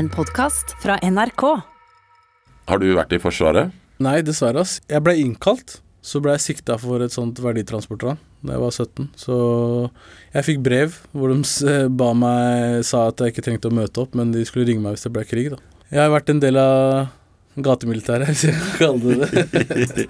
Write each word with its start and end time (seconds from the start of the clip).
En 0.00 0.08
podkast 0.08 0.70
fra 0.80 0.94
NRK. 1.04 1.42
Har 2.70 2.80
du 2.80 2.86
vært 2.96 3.10
i 3.12 3.18
Forsvaret? 3.20 3.68
Nei, 4.00 4.22
dessverre. 4.24 4.62
ass. 4.64 4.78
Jeg 4.88 5.04
ble 5.04 5.12
innkalt, 5.20 5.74
så 6.00 6.22
ble 6.24 6.32
jeg 6.38 6.44
sikta 6.46 6.78
for 6.80 7.04
et 7.04 7.12
sånt 7.12 7.36
verditransportran 7.44 8.16
da 8.40 8.54
jeg 8.54 8.62
var 8.62 8.72
17. 8.72 9.10
Så 9.20 9.36
jeg 10.32 10.46
fikk 10.46 10.62
brev 10.64 10.96
hvor 11.12 11.34
de 11.34 11.74
ba 12.00 12.14
meg 12.16 12.80
sa 12.88 13.10
at 13.10 13.20
jeg 13.20 13.34
ikke 13.34 13.44
trengte 13.50 13.68
å 13.68 13.76
møte 13.76 14.00
opp, 14.00 14.16
men 14.16 14.32
de 14.32 14.46
skulle 14.48 14.64
ringe 14.70 14.80
meg 14.80 14.96
hvis 14.96 15.04
det 15.04 15.12
ble 15.18 15.26
krig. 15.28 15.52
da. 15.52 15.60
Jeg 15.92 16.00
har 16.06 16.14
vært 16.16 16.32
en 16.32 16.42
del 16.46 16.62
av 16.64 17.60
gatemilitæret, 17.60 18.28
hvis 18.32 18.48
jeg 18.48 18.56
kan 18.56 18.72
kalle 18.80 19.20
det 19.20 19.28
det. 19.28 20.08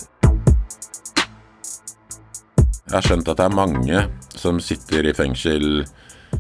Jeg 2.87 2.95
har 2.95 3.11
skjønt 3.11 3.35
at 3.35 3.43
det 3.43 3.51
er 3.51 3.59
mange 3.59 4.07
som 4.39 4.63
sitter 4.63 5.11
i 5.11 5.19
fengsel 5.19 5.83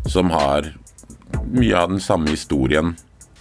som 0.07 0.31
har 0.39 0.71
mye 1.51 1.75
av 1.75 1.97
den 1.97 2.11
samme 2.13 2.31
historien. 2.31 2.95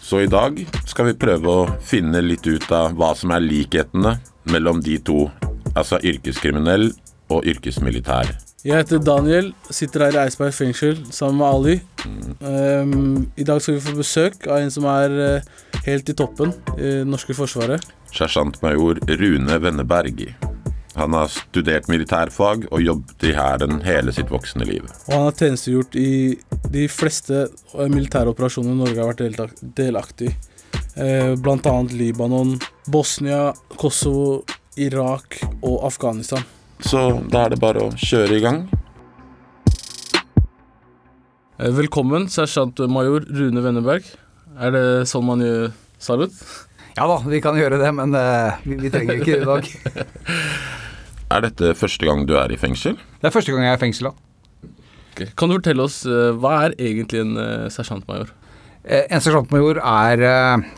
Så 0.09 0.21
i 0.21 0.27
dag 0.27 0.55
skal 0.89 1.11
vi 1.11 1.19
prøve 1.21 1.51
å 1.53 1.65
finne 1.85 2.23
litt 2.25 2.47
ut 2.49 2.65
av 2.73 2.95
hva 2.97 3.11
som 3.13 3.29
er 3.35 3.43
likhetene 3.43 4.15
mellom 4.49 4.79
de 4.81 4.95
to, 5.05 5.27
altså 5.77 5.99
yrkeskriminell 6.01 6.87
og 7.29 7.45
yrkesmilitær. 7.51 8.31
Jeg 8.65 8.81
heter 8.81 9.03
Daniel, 9.05 9.51
sitter 9.69 10.07
her 10.07 10.17
i 10.17 10.21
Eidsberg 10.23 10.55
fengsel 10.57 10.97
sammen 11.13 11.37
med 11.43 11.47
Ali. 11.51 11.77
Ehm, 12.41 13.29
I 13.37 13.45
dag 13.45 13.61
skal 13.61 13.77
vi 13.77 13.85
få 13.85 13.93
besøk 13.99 14.49
av 14.49 14.63
en 14.63 14.73
som 14.73 14.89
er 14.89 15.13
eh, 15.27 15.53
helt 15.85 16.09
i 16.09 16.17
toppen 16.17 16.57
i 16.79 16.81
det 16.87 17.07
norske 17.07 17.37
forsvaret. 17.37 17.85
Sersjantmajor 18.09 19.03
Rune 19.13 19.61
Venneberg. 19.61 20.25
Han 20.99 21.13
har 21.15 21.29
studert 21.31 21.85
militærfag 21.87 22.65
og 22.73 22.81
jobbet 22.83 23.23
i 23.23 23.29
Hæren 23.31 23.77
hele 23.85 24.11
sitt 24.11 24.27
voksne 24.33 24.65
liv. 24.67 24.83
Og 25.07 25.13
han 25.13 25.21
har 25.29 25.35
tjenestegjort 25.39 25.93
i 25.95 26.35
de 26.73 26.87
fleste 26.91 27.45
eh, 27.45 27.85
militære 27.87 28.33
operasjoner 28.33 28.75
Norge 28.75 28.99
har 28.99 29.13
vært 29.13 29.61
delaktig 29.79 30.33
i. 30.33 30.37
Bl.a. 30.99 31.37
blant 31.39 31.67
annet 31.69 31.93
Libanon, 31.95 32.57
Bosnia, 32.91 33.53
Kosovo, 33.79 34.41
Irak 34.75 35.37
og 35.61 35.85
Afghanistan. 35.87 36.43
Så 36.83 37.05
da 37.31 37.45
er 37.45 37.53
det 37.53 37.61
bare 37.63 37.85
å 37.85 37.93
kjøre 37.95 38.35
i 38.35 38.43
gang. 38.43 38.59
Velkommen, 41.59 41.77
velkommen, 41.79 42.27
sersjantmajor 42.33 43.29
Rune 43.39 43.63
Wenneberg. 43.63 44.11
Er 44.59 44.75
det 44.75 44.83
sånn 45.07 45.27
man 45.29 45.45
gjør 45.45 45.71
salut? 45.95 46.35
Ja 46.99 47.07
da, 47.07 47.21
vi 47.23 47.39
kan 47.39 47.55
gjøre 47.55 47.79
det, 47.79 47.93
men 47.95 48.11
uh, 48.11 48.59
vi, 48.67 48.81
vi 48.83 48.91
trenger 48.91 49.23
ikke 49.23 49.39
det 49.39 49.41
i 49.45 49.49
dag. 49.53 49.71
Er 51.29 51.41
dette 51.45 51.75
første 51.77 52.05
gang 52.09 52.25
du 52.25 52.33
er 52.39 52.49
i 52.51 52.57
fengsel? 52.57 52.95
Det 53.21 53.29
er 53.29 53.33
første 53.35 53.53
gang 53.53 53.63
jeg 53.67 53.73
er 53.75 53.77
i 53.77 53.83
fengsel. 53.83 54.09
da. 54.09 54.69
Okay. 55.13 55.27
Kan 55.37 55.49
du 55.51 55.57
fortelle 55.59 55.83
oss 55.85 56.01
eh, 56.07 56.31
hva 56.39 56.55
er 56.65 56.75
egentlig 56.79 57.21
en 57.21 57.35
uh, 57.37 57.67
sersjantmajor? 57.73 58.31
Eh, 58.87 59.03
En 59.11 59.21
sersjantmajor 59.21 59.77
er 59.83 60.23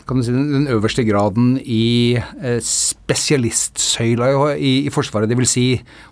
kan 0.08 0.18
du 0.18 0.24
si, 0.26 0.32
den 0.34 0.66
øverste 0.68 1.04
graden 1.08 1.54
i 1.62 2.18
spesialistsøyla 2.60 4.28
i, 4.32 4.36
i, 4.58 4.72
i 4.88 4.92
Forsvaret. 4.92 5.30
Dvs. 5.30 5.52
Si 5.54 5.66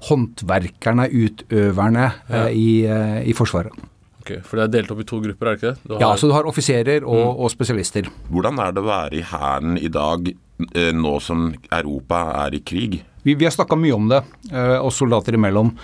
håndverkerne, 0.09 1.09
utøverne 1.11 2.07
Ja. 2.31 2.45
i, 2.49 2.69
i 3.27 3.35
Forsvaret. 3.37 3.75
Ok, 4.21 4.35
For 4.45 4.61
det 4.61 4.65
er 4.69 4.73
delt 4.79 4.91
opp 4.95 5.01
i 5.03 5.09
to 5.09 5.19
grupper, 5.25 5.49
er 5.49 5.57
det 5.57 5.61
ikke 5.61 5.73
det? 5.75 5.89
Du 5.89 5.95
har- 5.97 6.01
Ja, 6.05 6.11
så 6.17 6.29
du 6.29 6.35
har 6.37 6.45
offiserer 6.49 7.05
og, 7.05 7.41
og 7.41 7.51
spesialister. 7.51 8.09
Hvordan 8.31 8.59
er 8.61 8.73
det 8.77 8.83
å 8.85 8.87
være 8.89 9.17
i 9.19 9.23
Hæren 9.27 9.77
i 9.81 9.89
dag, 9.89 10.33
nå 10.95 11.15
som 11.25 11.55
Europa 11.73 12.21
er 12.47 12.55
i 12.55 12.61
krig? 12.61 13.01
Vi, 13.23 13.35
vi 13.35 13.45
har 13.45 13.53
snakka 13.53 13.77
mye 13.77 13.97
om 13.97 14.09
det, 14.11 14.23
eh, 14.53 14.79
oss 14.81 15.01
soldater 15.01 15.37
imellom. 15.37 15.75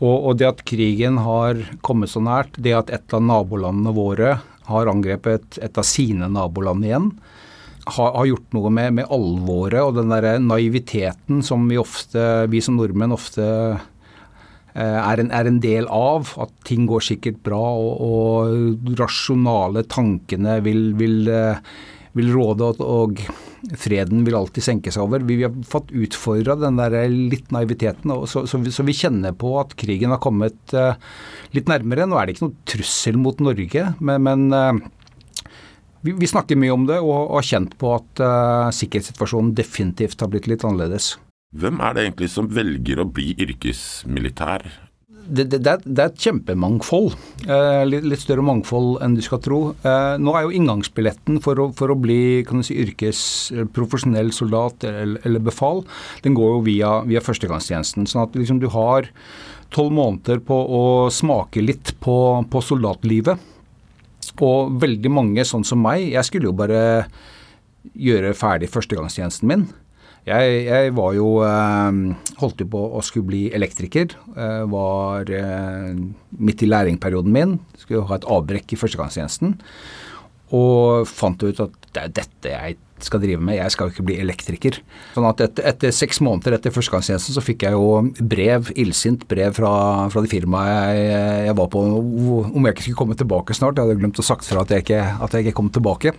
Og, 0.00 0.16
og 0.30 0.38
det 0.40 0.48
at 0.48 0.62
krigen 0.64 1.18
har 1.20 1.60
kommet 1.84 2.12
så 2.12 2.22
nært, 2.24 2.56
det 2.56 2.72
at 2.76 2.92
et 2.94 3.16
av 3.16 3.20
nabolandene 3.24 3.92
våre 3.92 4.38
har 4.70 4.88
angrepet 4.88 5.58
et 5.60 5.76
av 5.76 5.84
sine 5.84 6.30
naboland 6.32 6.86
igjen, 6.86 7.10
har, 7.90 8.12
har 8.14 8.28
gjort 8.28 8.56
noe 8.56 8.70
med, 8.72 8.94
med 9.00 9.12
alvoret 9.12 9.82
og 9.82 9.96
den 9.98 10.12
derre 10.12 10.36
naiviteten 10.40 11.40
som 11.44 11.64
vi 11.68 11.78
ofte, 11.80 12.46
vi 12.52 12.60
som 12.64 12.76
nordmenn 12.78 13.12
ofte 13.16 13.44
eh, 13.44 14.98
er 15.00 15.22
en, 15.22 15.32
er 15.34 15.50
en 15.50 15.60
del 15.60 15.88
av. 15.92 16.32
At 16.40 16.52
ting 16.68 16.86
går 16.88 17.04
sikkert 17.10 17.40
bra, 17.44 17.60
og, 17.60 18.00
og 18.00 18.96
rasjonale 19.00 19.84
tankene 19.90 20.60
vil, 20.64 20.90
vil, 21.00 21.22
eh, 21.34 21.62
vil 22.16 22.32
råde, 22.36 22.72
og, 22.72 22.84
og 22.84 23.49
freden 23.78 24.24
vil 24.26 24.36
alltid 24.38 24.64
senke 24.64 24.92
seg 24.94 25.04
over. 25.04 25.24
Vi, 25.26 25.40
har 25.44 25.54
fått 25.68 25.92
utfordra 25.92 26.56
den 26.58 26.78
der 26.80 26.96
litt 27.10 27.50
naiviteten, 27.54 28.12
så, 28.30 28.44
så, 28.48 28.60
vi, 28.62 28.72
så 28.74 28.86
vi 28.86 28.96
kjenner 28.96 29.36
på 29.36 29.52
at 29.60 29.76
krigen 29.80 30.14
har 30.14 30.22
kommet 30.22 30.74
uh, 30.76 30.94
litt 31.56 31.70
nærmere. 31.70 32.08
Nå 32.08 32.18
er 32.18 32.26
det 32.26 32.36
ikke 32.36 32.48
noen 32.48 32.58
trussel 32.68 33.20
mot 33.20 33.42
Norge, 33.44 33.86
men, 34.00 34.26
men 34.26 34.46
uh, 34.54 35.48
vi, 36.06 36.16
vi 36.16 36.30
snakker 36.30 36.58
mye 36.60 36.74
om 36.74 36.86
det 36.88 37.00
og, 37.02 37.14
og 37.16 37.40
har 37.40 37.48
kjent 37.52 37.76
på 37.80 37.94
at 37.98 38.22
uh, 38.24 38.68
sikkerhetssituasjonen 38.74 39.52
definitivt 39.58 40.22
har 40.24 40.32
blitt 40.32 40.48
litt 40.50 40.64
annerledes. 40.66 41.14
Hvem 41.60 41.80
er 41.82 41.96
det 41.96 42.06
egentlig 42.06 42.30
som 42.30 42.48
velger 42.52 43.02
å 43.02 43.08
bli 43.10 43.32
yrkesmilitær? 43.42 44.68
Det, 45.30 45.46
det, 45.52 45.60
det, 45.62 45.74
er, 45.94 46.08
et 46.10 46.24
kjempemangfold. 46.24 47.14
Eh, 47.46 47.82
litt, 47.88 48.06
litt 48.10 48.22
større 48.22 48.44
mangfold 48.46 48.98
enn 49.04 49.14
du 49.16 49.22
skal 49.24 49.40
tro. 49.44 49.60
Eh, 49.86 50.14
nå 50.20 50.34
er 50.34 50.46
jo 50.46 50.54
inngangsbilletten 50.58 51.40
for 51.44 51.60
å, 51.62 51.68
for 51.76 51.92
å 51.92 51.98
bli 51.98 52.42
kan 52.48 52.60
du 52.60 52.66
si, 52.66 52.76
yrkes, 52.82 53.22
eh, 53.54 54.30
soldat 54.34 54.84
eller, 54.88 55.20
eller 55.24 55.42
befal, 55.44 55.84
den 56.24 56.36
går 56.38 56.56
jo 56.56 56.60
via, 56.66 56.92
via 57.08 57.22
førstegangstjenesten. 57.24 58.08
Sånn 58.10 58.26
at 58.26 58.36
liksom, 58.38 58.60
du 58.62 58.68
har 58.74 59.08
tolv 59.74 59.94
måneder 59.94 60.42
på 60.42 60.56
å 60.56 60.84
smake 61.14 61.62
litt 61.62 61.94
på, 62.02 62.16
på 62.50 62.64
soldatlivet. 62.64 63.48
Og 64.40 64.72
veldig 64.80 65.10
mange, 65.12 65.44
sånn 65.44 65.66
som 65.66 65.82
meg, 65.84 66.10
jeg 66.14 66.26
skulle 66.26 66.50
jo 66.50 66.56
bare 66.56 66.80
gjøre 67.96 68.34
ferdig 68.36 68.70
førstegangstjenesten 68.72 69.48
min. 69.50 69.66
Jeg, 70.28 70.64
jeg 70.66 70.92
var 70.96 71.14
jo 71.16 71.28
eh, 71.46 72.00
Holdt 72.42 72.60
jo 72.60 72.68
på 72.72 72.80
å 72.96 73.00
skulle 73.04 73.30
bli 73.30 73.42
elektriker. 73.56 74.12
Eh, 74.36 74.64
var 74.70 75.30
eh, 75.32 75.96
midt 76.36 76.64
i 76.64 76.68
læringperioden 76.68 77.32
min. 77.34 77.56
Skulle 77.80 78.04
ha 78.08 78.20
et 78.20 78.28
avbrekk 78.28 78.76
i 78.76 78.80
førstegangstjenesten. 78.80 79.56
Og 80.56 81.08
fant 81.08 81.42
ut 81.46 81.66
at 81.66 81.76
det 81.94 82.06
er 82.06 82.14
dette 82.20 82.54
jeg 82.54 82.78
skal 83.04 83.22
drive 83.22 83.40
med. 83.42 83.56
Jeg 83.56 83.72
skal 83.72 83.88
jo 83.88 83.94
ikke 83.94 84.06
bli 84.10 84.16
elektriker. 84.20 84.78
Sånn 85.14 85.26
at 85.28 85.40
etter, 85.44 85.66
etter 85.70 85.94
seks 85.94 86.20
måneder 86.24 86.58
etter 86.58 86.74
førstegangstjenesten 86.74 87.36
så 87.36 87.44
fikk 87.44 87.64
jeg 87.66 87.76
jo 87.76 88.02
brev, 88.20 88.70
illsint 88.80 89.26
brev 89.30 89.56
fra, 89.56 89.72
fra 90.12 90.22
det 90.24 90.32
firmaet 90.32 90.70
jeg, 90.70 91.48
jeg 91.48 91.56
var 91.60 91.70
på 91.72 91.80
om 91.80 92.66
jeg 92.66 92.76
ikke 92.76 92.86
skulle 92.86 93.00
komme 93.00 93.18
tilbake 93.18 93.56
snart. 93.56 93.78
Jeg 93.78 93.88
hadde 93.88 94.00
glemt 94.02 94.20
å 94.20 94.26
sagt 94.26 94.48
fra 94.48 94.64
at 94.64 94.74
jeg 94.74 94.84
ikke, 94.84 95.02
at 95.24 95.36
jeg 95.36 95.46
ikke 95.46 95.58
kom 95.62 95.70
tilbake. 95.72 96.14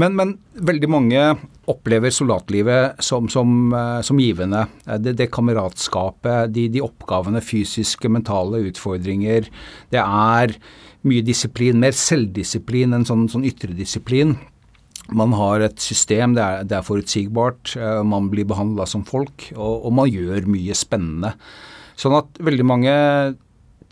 Men, 0.00 0.16
men 0.16 0.36
veldig 0.56 0.88
mange 0.88 1.24
opplever 1.68 2.12
soldatlivet 2.14 3.02
som, 3.04 3.28
som, 3.30 3.50
eh, 3.76 3.98
som 4.06 4.20
givende. 4.20 4.64
Det, 5.04 5.14
det 5.18 5.28
kameratskapet, 5.34 6.52
de, 6.54 6.66
de 6.72 6.82
oppgavene, 6.84 7.42
fysiske, 7.44 8.10
mentale 8.10 8.64
utfordringer. 8.70 9.50
Det 9.92 10.00
er 10.00 10.56
mye 11.08 11.24
disiplin, 11.26 11.80
mer 11.82 11.94
selvdisiplin 11.96 12.94
enn 12.94 13.06
sånn, 13.08 13.28
sånn 13.32 13.46
ytre 13.48 13.74
disiplin. 13.76 14.36
Man 15.12 15.34
har 15.34 15.64
et 15.66 15.82
system, 15.82 16.36
det 16.38 16.42
er, 16.44 16.66
det 16.68 16.78
er 16.78 16.86
forutsigbart, 16.86 17.74
eh, 17.76 18.02
man 18.06 18.30
blir 18.32 18.46
behandla 18.48 18.86
som 18.88 19.04
folk, 19.06 19.48
og, 19.56 19.88
og 19.88 19.96
man 19.98 20.10
gjør 20.10 20.46
mye 20.50 20.76
spennende. 20.78 21.34
Sånn 21.98 22.14
at 22.16 22.38
veldig 22.42 22.66
mange 22.66 22.92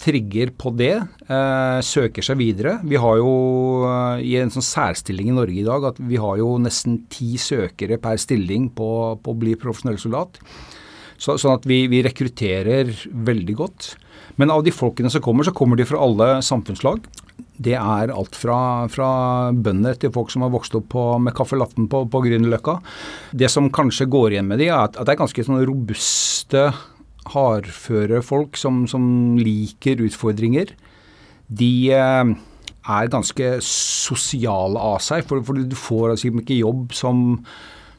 trigger 0.01 0.53
på 0.57 0.73
det, 0.79 0.95
eh, 1.29 1.79
søker 1.85 2.25
seg 2.25 2.39
videre. 2.41 2.79
Vi 2.87 2.99
har 3.01 3.19
jo 3.21 3.33
eh, 3.89 4.23
i 4.31 4.37
en 4.41 4.53
sånn 4.53 4.65
særstilling 4.65 5.31
i 5.33 5.37
Norge 5.37 5.61
i 5.61 5.67
dag 5.67 5.91
at 5.93 6.01
vi 6.01 6.21
har 6.21 6.39
jo 6.41 6.55
nesten 6.63 7.03
ti 7.13 7.35
søkere 7.41 8.01
per 8.01 8.21
stilling 8.21 8.71
på, 8.77 8.91
på 9.21 9.35
å 9.35 9.41
bli 9.41 9.57
profesjonell 9.61 10.01
soldat. 10.01 10.41
Så, 11.21 11.37
sånn 11.37 11.59
at 11.59 11.67
vi, 11.69 11.83
vi 11.93 12.01
rekrutterer 12.07 12.95
veldig 13.13 13.57
godt. 13.59 13.93
Men 14.37 14.53
av 14.55 14.63
de 14.67 14.75
folkene 14.75 15.11
som 15.13 15.23
kommer, 15.25 15.47
så 15.47 15.55
kommer 15.57 15.79
de 15.79 15.87
fra 15.89 16.01
alle 16.05 16.29
samfunnslag. 16.45 17.03
Det 17.61 17.75
er 17.77 18.13
alt 18.15 18.37
fra, 18.39 18.89
fra 18.93 19.11
bønder 19.53 19.99
til 20.01 20.13
folk 20.15 20.31
som 20.33 20.47
har 20.47 20.53
vokst 20.55 20.77
opp 20.79 20.89
på, 20.95 21.05
med 21.21 21.35
caffè 21.37 21.59
latten 21.61 21.89
på, 21.93 22.05
på 22.09 22.23
Grünerløkka. 22.25 22.79
Det 23.37 23.51
som 23.53 23.69
kanskje 23.75 24.09
går 24.11 24.37
igjen 24.37 24.49
med 24.49 24.63
de, 24.63 24.71
er 24.71 24.87
at, 24.87 24.97
at 24.97 25.09
det 25.09 25.15
er 25.15 25.21
ganske 25.21 25.45
sånn 25.45 25.65
robuste, 25.69 26.71
hardføre 27.31 28.23
folk 28.25 28.57
som, 28.57 28.87
som 28.89 29.05
liker 29.39 30.01
utfordringer. 30.07 30.73
De 31.51 31.73
eh, 31.93 32.33
er 32.81 33.13
ganske 33.13 33.53
sosiale 33.67 34.81
av 34.81 35.03
seg, 35.05 35.27
for, 35.29 35.45
for 35.45 35.61
du 35.61 35.77
får 35.77 36.15
altså 36.15 36.33
ikke 36.33 36.63
jobb 36.63 36.97
som 36.97 37.37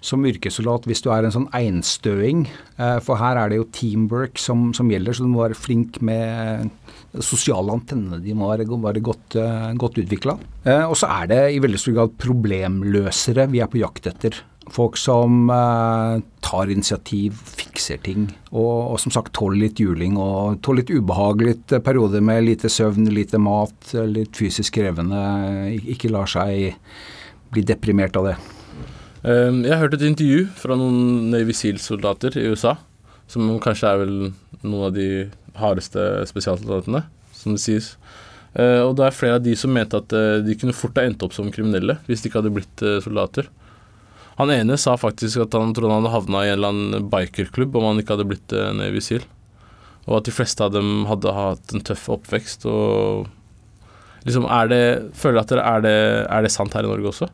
som 0.02 0.26
yrkessoldat 0.26 0.88
hvis 0.90 1.04
du 1.06 1.12
er 1.14 1.28
en 1.28 1.34
sånn 1.36 1.50
einstøing. 1.56 2.48
Eh, 2.78 3.00
For 3.06 3.22
her 3.22 3.38
er 3.38 3.52
det 3.52 3.62
jo 3.62 3.70
teamwork 3.72 4.42
som, 4.42 4.72
som 4.78 4.90
gjelder, 4.92 5.16
så 5.16 5.26
du 5.26 5.32
må 5.32 5.44
være 5.46 5.58
flink 5.58 6.02
med 6.06 6.72
sosiale 7.22 7.74
antennene. 7.76 8.22
De 8.24 8.34
må 8.38 8.50
være, 8.50 8.66
være 8.66 9.04
godt, 9.04 9.38
eh, 9.40 9.72
godt 9.80 10.00
utvikla. 10.02 10.38
Og 10.88 10.96
så 11.00 11.10
er 11.10 11.28
det 11.32 11.42
i 11.56 11.60
veldig 11.64 11.80
stor 11.82 11.96
grad 11.98 12.18
problemløsere 12.22 13.48
vi 13.52 13.62
er 13.64 13.70
på 13.72 13.82
jakt 13.82 14.10
etter. 14.12 14.42
Folk 14.72 14.96
som 15.00 15.50
eh, 15.50 16.22
tar 16.46 16.70
initiativ, 16.72 17.40
fikser 17.58 18.00
ting, 18.06 18.28
og, 18.52 18.94
og 18.94 19.00
som 19.02 19.14
sagt 19.14 19.34
tåler 19.36 19.66
litt 19.66 19.82
juling 19.82 20.16
og 20.22 20.62
tåler 20.64 20.84
litt 20.84 20.94
ubehagelig 20.94 21.56
litt 21.56 21.74
eh, 21.76 21.84
perioder 21.84 22.24
med 22.24 22.46
lite 22.46 22.70
søvn, 22.72 23.10
lite 23.12 23.42
mat, 23.42 23.92
litt 24.08 24.38
fysisk 24.38 24.78
krevende, 24.78 25.20
ikke 25.96 26.14
lar 26.14 26.30
seg 26.30 26.78
bli 27.52 27.66
deprimert 27.68 28.16
av 28.22 28.30
det. 28.30 28.38
Um, 29.22 29.62
jeg 29.62 29.78
hørte 29.78 30.00
et 30.00 30.08
intervju 30.08 30.46
fra 30.58 30.74
noen 30.80 31.30
Navy 31.30 31.54
Seal-soldater 31.54 32.34
i 32.42 32.48
USA, 32.50 32.74
som 33.30 33.52
kanskje 33.62 33.90
er 33.92 34.00
vel 34.02 34.14
noen 34.64 34.86
av 34.88 34.96
de 34.96 35.08
hardeste 35.62 36.02
spesialsoldatene, 36.30 37.04
som 37.38 37.54
det 37.54 37.62
sies. 37.62 37.92
Uh, 38.58 38.82
og 38.88 38.96
det 38.98 39.06
er 39.06 39.16
flere 39.16 39.38
av 39.38 39.44
de 39.46 39.54
som 39.56 39.72
mente 39.74 40.00
at 40.00 40.14
uh, 40.18 40.42
de 40.44 40.56
kunne 40.60 40.76
fort 40.76 40.98
ha 40.98 41.06
endt 41.08 41.22
opp 41.24 41.32
som 41.32 41.48
kriminelle 41.54 41.96
hvis 42.04 42.20
de 42.20 42.28
ikke 42.28 42.42
hadde 42.42 42.54
blitt 42.56 42.84
uh, 42.84 42.98
soldater. 43.04 43.48
Han 44.42 44.52
ene 44.52 44.76
sa 44.82 44.98
faktisk 44.98 45.44
at 45.46 45.54
han 45.56 45.76
trodde 45.78 45.94
han 45.94 46.02
hadde 46.02 46.16
havna 46.16 46.42
i 46.42 46.50
en 46.50 46.58
eller 46.58 46.74
annen 46.74 47.12
bikerklubb 47.12 47.78
om 47.78 47.92
han 47.92 48.02
ikke 48.02 48.16
hadde 48.16 48.26
blitt 48.32 48.56
Navy 48.74 49.04
Seal. 49.06 49.28
Og 50.08 50.18
at 50.18 50.26
de 50.26 50.34
fleste 50.34 50.66
av 50.66 50.74
dem 50.74 51.06
hadde 51.06 51.36
hatt 51.36 51.76
en 51.76 51.84
tøff 51.86 52.08
oppvekst. 52.16 52.66
Og 52.66 53.28
liksom 54.26 54.48
er 54.50 54.72
det 54.72 54.82
Føler 55.20 55.44
at 55.44 55.54
det 55.54 55.62
er, 55.62 55.86
det 55.86 55.94
er 56.26 56.48
det 56.48 56.54
sant 56.56 56.74
her 56.74 56.88
i 56.88 56.90
Norge 56.90 57.12
også? 57.12 57.30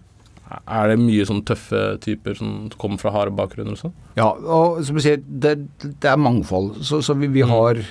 Er 0.48 0.92
det 0.92 1.00
mye 1.02 1.26
sånn 1.28 1.42
tøffe 1.48 1.98
typer 2.04 2.38
som 2.40 2.52
kommer 2.80 3.02
fra 3.02 3.12
harde 3.12 3.34
bakgrunner 3.36 3.76
og 3.76 3.82
sånn? 3.82 3.96
Ja, 4.16 4.30
og 4.32 4.80
som 4.88 4.96
du 4.96 5.04
sier, 5.04 5.20
det, 5.20 5.58
det 5.84 6.12
er 6.12 6.22
mangfold. 6.22 6.78
Så, 6.88 7.02
så 7.04 7.16
vi, 7.20 7.28
vi, 7.34 7.44
mm. 7.44 7.52
har 7.52 7.82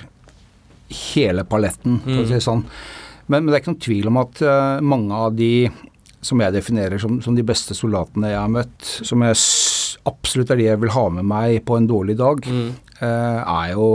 hele 1.11 1.43
paletten, 1.45 1.99
for 2.01 2.23
å 2.23 2.25
si 2.25 2.33
det 2.33 2.41
mm. 2.41 2.47
sånn. 2.47 2.63
Men, 3.27 3.43
men, 3.43 3.51
det 3.51 3.57
er 3.57 3.61
ikke 3.61 3.73
noen 3.75 3.85
tvil 3.85 4.09
om 4.09 4.19
at 4.23 4.41
uh, 4.41 4.81
mange 4.81 5.21
av 5.27 5.37
de 5.37 5.51
som 6.27 6.41
jeg 6.41 6.55
definerer 6.55 6.99
som, 6.99 7.19
som, 7.21 7.35
de 7.37 7.45
beste 7.45 7.75
soldatene 7.77 8.31
jeg 8.31 8.39
har 8.39 8.51
møtt, 8.51 8.91
som 9.05 9.21
jeg 9.23 9.37
absolutt 10.09 10.53
er 10.53 10.59
de 10.59 10.69
jeg 10.69 10.81
vil 10.81 10.95
ha 10.95 11.03
med 11.13 11.27
meg 11.29 11.59
på 11.67 11.77
en 11.77 11.89
dårlig 11.89 12.17
dag, 12.19 12.41
mm. 12.41 12.69
uh, 13.03 13.41
er, 13.43 13.75
jo, 13.75 13.89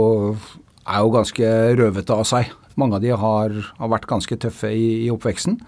er, 0.85 1.01
jo, 1.01 1.15
ganske 1.17 1.49
røvete 1.81 2.15
av 2.15 2.29
seg. 2.29 2.53
Mange 2.79 2.97
av 2.97 3.03
de 3.03 3.11
har, 3.11 3.57
har 3.81 3.91
vært 3.91 4.07
ganske 4.09 4.39
tøffe 4.39 4.71
i, 4.71 5.03
i 5.03 5.11
oppveksten. 5.13 5.59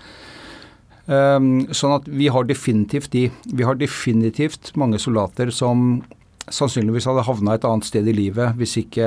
Um, 1.05 1.67
sånn 1.69 1.99
at 1.99 2.07
vi 2.09 2.31
har 2.33 2.47
definitivt 2.49 3.11
de. 3.13 3.27
Vi 3.45 3.65
har 3.65 3.77
definitivt 3.77 4.71
mange 4.79 4.97
soldater 5.01 5.51
som 5.53 6.01
sannsynligvis 6.53 7.07
hadde 7.09 7.25
havna 7.25 7.55
et 7.57 7.65
annet 7.65 7.87
sted 7.87 8.05
i 8.05 8.13
livet 8.13 8.57
hvis 8.59 8.75
ikke 8.83 9.05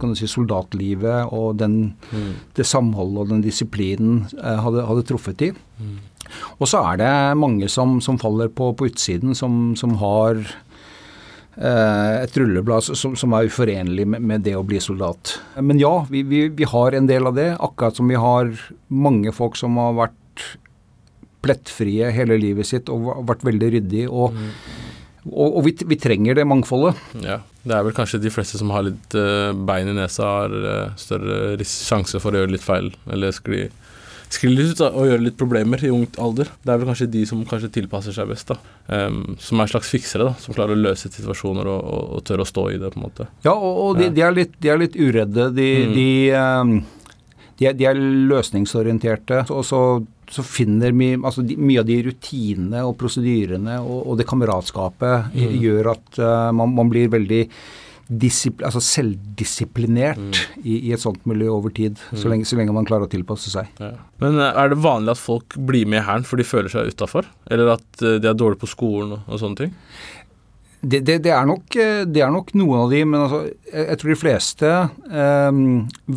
kan 0.00 0.10
du 0.10 0.18
si, 0.18 0.26
soldatlivet 0.30 1.30
og 1.34 1.60
den, 1.60 1.92
mm. 2.10 2.30
det 2.58 2.66
samholdet 2.66 3.20
og 3.22 3.34
den 3.34 3.44
disiplinen 3.44 4.24
uh, 4.38 4.58
hadde, 4.64 4.86
hadde, 4.88 5.04
truffet 5.10 5.38
de. 5.42 5.52
Mm. 5.78 5.98
Og 6.58 6.70
så 6.70 6.82
er 6.92 7.02
det 7.02 7.12
mange 7.38 7.70
som, 7.70 7.98
som 8.02 8.18
faller 8.20 8.50
på, 8.54 8.72
på 8.78 8.90
utsiden, 8.90 9.34
som, 9.38 9.72
som 9.78 9.96
har 10.02 10.38
uh, 10.38 12.14
et 12.20 12.38
rulleblad 12.38 12.86
som, 12.86 13.18
som, 13.18 13.34
er 13.34 13.50
uforenlig 13.50 14.06
med, 14.06 14.22
med, 14.22 14.46
det 14.46 14.54
å 14.58 14.66
bli 14.66 14.82
soldat. 14.82 15.38
Men 15.58 15.82
ja, 15.82 15.96
vi, 16.10 16.22
vi, 16.26 16.46
vi 16.54 16.70
har 16.74 16.94
en 16.94 17.10
del 17.10 17.30
av 17.30 17.38
det, 17.38 17.52
akkurat 17.58 17.98
som 17.98 18.10
vi 18.10 18.18
har 18.18 18.54
mange 18.86 19.34
folk 19.34 19.58
som 19.58 19.78
har 19.82 19.98
vært 19.98 20.18
plettfrie 21.42 22.12
hele 22.14 22.38
livet 22.40 22.68
sitt 22.68 22.90
og 22.92 23.12
vært 23.28 23.44
veldig 23.48 23.74
ryddig. 23.76 24.06
og 24.08 24.36
mm. 24.36 24.54
Og, 25.28 25.58
og 25.58 25.64
vi, 25.66 25.74
vi, 25.84 25.98
trenger 26.00 26.38
det 26.38 26.46
mangfoldet. 26.48 26.96
Ja, 27.20 27.42
Det 27.62 27.76
er 27.76 27.84
vel 27.84 27.96
kanskje 27.96 28.22
de 28.22 28.32
fleste 28.32 28.56
som 28.60 28.70
har 28.72 28.86
litt 28.86 29.16
uh, 29.18 29.52
bein 29.52 29.90
i 29.90 29.96
nesa, 29.96 30.24
har 30.24 30.54
uh, 30.64 30.94
større 31.00 31.60
sjanse 31.66 32.20
for 32.22 32.32
å 32.32 32.40
gjøre 32.40 32.54
litt 32.54 32.64
feil, 32.64 32.88
eller 33.12 33.34
skli, 33.36 33.66
skli 34.32 34.54
litt 34.54 34.72
ut 34.72 34.80
da, 34.80 34.88
og 34.96 35.10
gjøre 35.10 35.26
litt 35.26 35.36
problemer 35.40 35.84
i 35.84 35.92
ungt 35.92 36.16
alder. 36.22 36.48
Det 36.64 36.72
er 36.72 36.80
vel 36.80 36.88
kanskje 36.88 37.10
de 37.12 37.26
som 37.28 37.42
kanskje 37.48 37.72
tilpasser 37.74 38.16
seg 38.16 38.30
best, 38.32 38.54
da. 38.54 38.56
Um, 38.88 39.36
som 39.42 39.60
er 39.60 39.72
slags 39.74 39.92
fiksere, 39.92 40.30
da, 40.30 40.40
som 40.40 40.56
klarer 40.56 40.78
å 40.78 40.84
løse 40.86 41.12
situasjoner 41.12 41.68
og, 41.68 41.82
og, 41.84 42.06
og 42.16 42.24
tør 42.30 42.44
å 42.46 42.48
stå 42.48 42.64
i 42.72 42.78
det, 42.80 42.94
på 42.94 43.02
en 43.02 43.06
måte. 43.10 43.28
Ja, 43.44 43.52
og, 43.52 44.00
de, 44.00 44.08
de, 44.16 44.24
er 44.24 44.32
litt, 44.38 44.56
de, 44.56 44.72
er 44.72 44.80
litt, 44.80 44.96
uredde. 44.96 45.50
De, 45.52 45.68
mm. 45.84 45.92
de, 45.98 46.08
um, 46.32 46.72
er, 47.60 47.76
de 47.76 47.90
er 47.92 48.00
løsningsorienterte. 48.32 49.44
og 49.52 49.68
så 49.68 49.82
så 50.30 50.44
finner 50.46 50.94
vi 50.94 51.12
altså 51.18 51.42
de, 51.46 51.56
Mye 51.58 51.82
av 51.82 51.88
de 51.88 52.00
rutinene 52.06 52.84
og 52.86 52.96
prosedyrene 53.00 53.80
og, 53.82 54.00
og 54.12 54.18
det 54.20 54.28
kameratskapet 54.30 55.34
mm. 55.34 55.54
gjør 55.60 55.92
at 55.96 56.20
uh, 56.22 56.50
man, 56.56 56.74
man, 56.76 56.90
blir 56.92 57.10
veldig 57.12 57.44
altså 58.10 58.80
selvdisiplinert 58.82 60.18
mm. 60.18 60.62
i, 60.64 60.76
i, 60.88 60.92
et 60.94 61.02
sånt 61.02 61.22
miljø 61.30 61.52
over 61.54 61.70
tid, 61.70 61.98
mm. 62.10 62.18
så, 62.18 62.30
lenge, 62.32 62.48
så, 62.48 62.56
lenge, 62.58 62.74
man 62.74 62.88
klarer 62.88 63.06
å 63.06 63.10
tilpasse 63.10 63.52
seg. 63.52 63.68
Ja. 63.78 63.92
Men 64.22 64.40
eh, 64.40 64.50
er 64.50 64.72
det 64.72 64.80
vanlig 64.82 65.14
at 65.14 65.22
folk 65.22 65.54
blir 65.54 65.86
med 65.86 66.02
i 66.02 66.06
Hæren 66.08 66.26
for 66.26 66.40
de 66.40 66.46
føler 66.46 66.72
seg 66.72 66.90
utafor? 66.90 67.28
Eller 67.46 67.76
at 67.76 68.02
eh, 68.02 68.18
de 68.18 68.26
er 68.26 68.34
dårlige 68.34 68.64
på 68.64 68.72
skolen 68.72 69.14
og, 69.14 69.28
og 69.30 69.42
sånne 69.42 69.62
ting? 69.62 69.76
Det, 70.80 71.02
det, 71.04 71.18
det, 71.26 71.32
er 71.36 71.44
nok, 71.44 71.74
eh, 71.76 72.02
det, 72.08 72.22
er 72.24 72.30
nok, 72.32 72.54
noen 72.56 72.86
av 72.86 72.92
de, 72.94 73.00
men 73.04 73.20
altså, 73.20 73.40
jeg, 73.68 73.82
jeg, 73.82 73.98
tror 74.00 74.10
de 74.10 74.16
fleste 74.16 74.70
um, 75.12 75.58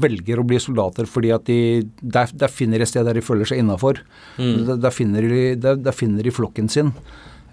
velger 0.03 0.39
å 0.39 0.45
bli 0.47 0.59
soldater 0.63 1.09
fordi 1.09 1.33
at 1.35 1.43
de 1.49 1.57
der, 1.99 2.31
der 2.31 2.53
finner 2.53 2.79
et 2.79 2.91
sted 2.91 3.03
der 3.03 3.19
de 3.19 3.25
føler 3.25 3.49
seg 3.49 3.59
innafor. 3.59 3.99
Mm. 4.37 4.53
Der, 4.69 4.79
der, 4.85 4.95
finner 4.95 5.27
de, 5.27 5.43
der, 5.59 5.81
der, 5.83 5.95
finner 5.97 6.23
de 6.23 6.31
flokken 6.31 6.71
sin. 6.71 6.93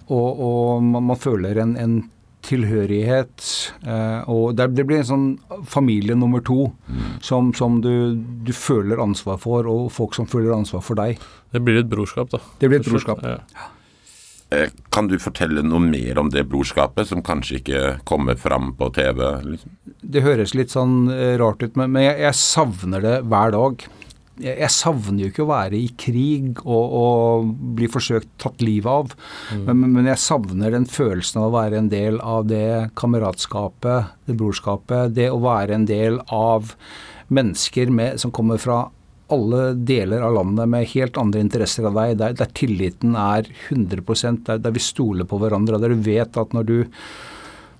Og, 0.06 0.28
og 0.38 0.86
man, 0.86 1.08
man, 1.10 1.18
føler 1.18 1.58
en, 1.64 1.74
en 1.82 1.98
tilhørighet. 2.46 3.48
Eh, 3.82 4.30
og 4.30 4.54
det, 4.60 4.70
blir 4.78 5.02
en 5.02 5.10
sånn 5.10 5.26
familie 5.68 6.14
nummer 6.18 6.46
to 6.46 6.70
mm. 6.70 7.18
som, 7.26 7.50
som 7.58 7.82
du, 7.82 8.14
du, 8.46 8.54
føler 8.54 9.02
ansvar 9.02 9.42
for, 9.42 9.66
og 9.66 9.90
folk 9.94 10.14
som 10.14 10.30
føler 10.30 10.54
ansvar 10.54 10.86
for 10.86 11.00
deg. 11.02 11.18
Det 11.50 11.62
blir 11.66 11.82
et 11.82 11.90
brorskap, 11.90 12.30
da. 12.32 12.42
Det 12.62 12.70
blir 12.70 12.84
et 12.84 12.86
brorskap. 12.86 13.26
Ja. 13.26 13.68
Eh, 14.50 14.70
kan 14.90 15.06
du 15.06 15.14
fortelle 15.22 15.62
noe 15.62 15.82
mer 15.84 16.18
om 16.18 16.30
det 16.32 16.42
brorskapet, 16.50 17.06
som 17.06 17.22
kanskje 17.22 17.60
ikke 17.60 17.82
kommer 18.08 18.38
fram 18.38 18.72
på 18.78 18.88
TV? 18.96 19.22
Liksom? 19.46 19.76
Det 20.02 20.24
høres 20.24 20.56
litt 20.58 20.74
sånn 20.74 21.04
eh, 21.14 21.36
rart 21.38 21.62
ut, 21.62 21.78
men 21.78 21.94
jeg, 22.02 22.16
jeg 22.24 22.38
savner 22.38 23.04
det 23.04 23.16
hver 23.30 23.54
dag. 23.54 23.84
Jeg, 24.40 24.56
jeg, 24.56 24.72
savner 24.74 25.22
jo 25.22 25.30
ikke 25.30 25.44
å 25.44 25.50
være 25.52 25.78
i 25.78 25.86
krig 26.00 26.64
og, 26.64 26.96
og 26.98 27.54
bli 27.78 27.86
forsøkt 27.92 28.32
tatt 28.42 28.64
livet 28.64 28.90
av, 28.90 29.14
mm. 29.54 29.64
men, 29.68 29.84
men, 29.94 30.10
jeg 30.10 30.24
savner 30.24 30.74
den 30.74 30.88
følelsen 30.90 31.42
av 31.42 31.50
å 31.50 31.56
være 31.60 31.82
en 31.84 31.92
del 31.92 32.18
av 32.18 32.48
det 32.50 32.90
kameratskapet, 32.98 34.16
det 34.26 34.38
brorskapet. 34.40 35.14
Det 35.14 35.30
å 35.30 35.42
være 35.44 35.78
en 35.78 35.86
del 35.86 36.18
av 36.26 36.74
mennesker 37.30 37.92
med, 37.94 38.18
som 38.18 38.34
kommer 38.34 38.58
fra 38.58 38.88
alle 39.34 39.72
deler 39.74 40.22
av 40.26 40.34
landet 40.36 40.70
med 40.70 40.88
helt 40.92 41.18
andre 41.20 41.42
interesser 41.44 41.88
av 41.88 41.98
deg, 41.98 42.16
der, 42.20 42.36
der 42.38 42.54
tilliten 42.56 43.16
er 43.18 43.48
100 43.68 44.00
der, 44.46 44.62
der, 44.62 44.72
vi 44.74 44.82
stoler 44.82 45.28
på 45.28 45.40
hverandre, 45.40 45.80
der 45.82 45.94
du 45.94 46.06
vet 46.06 46.38
at 46.40 46.56
når 46.56 46.68
du, 46.68 46.78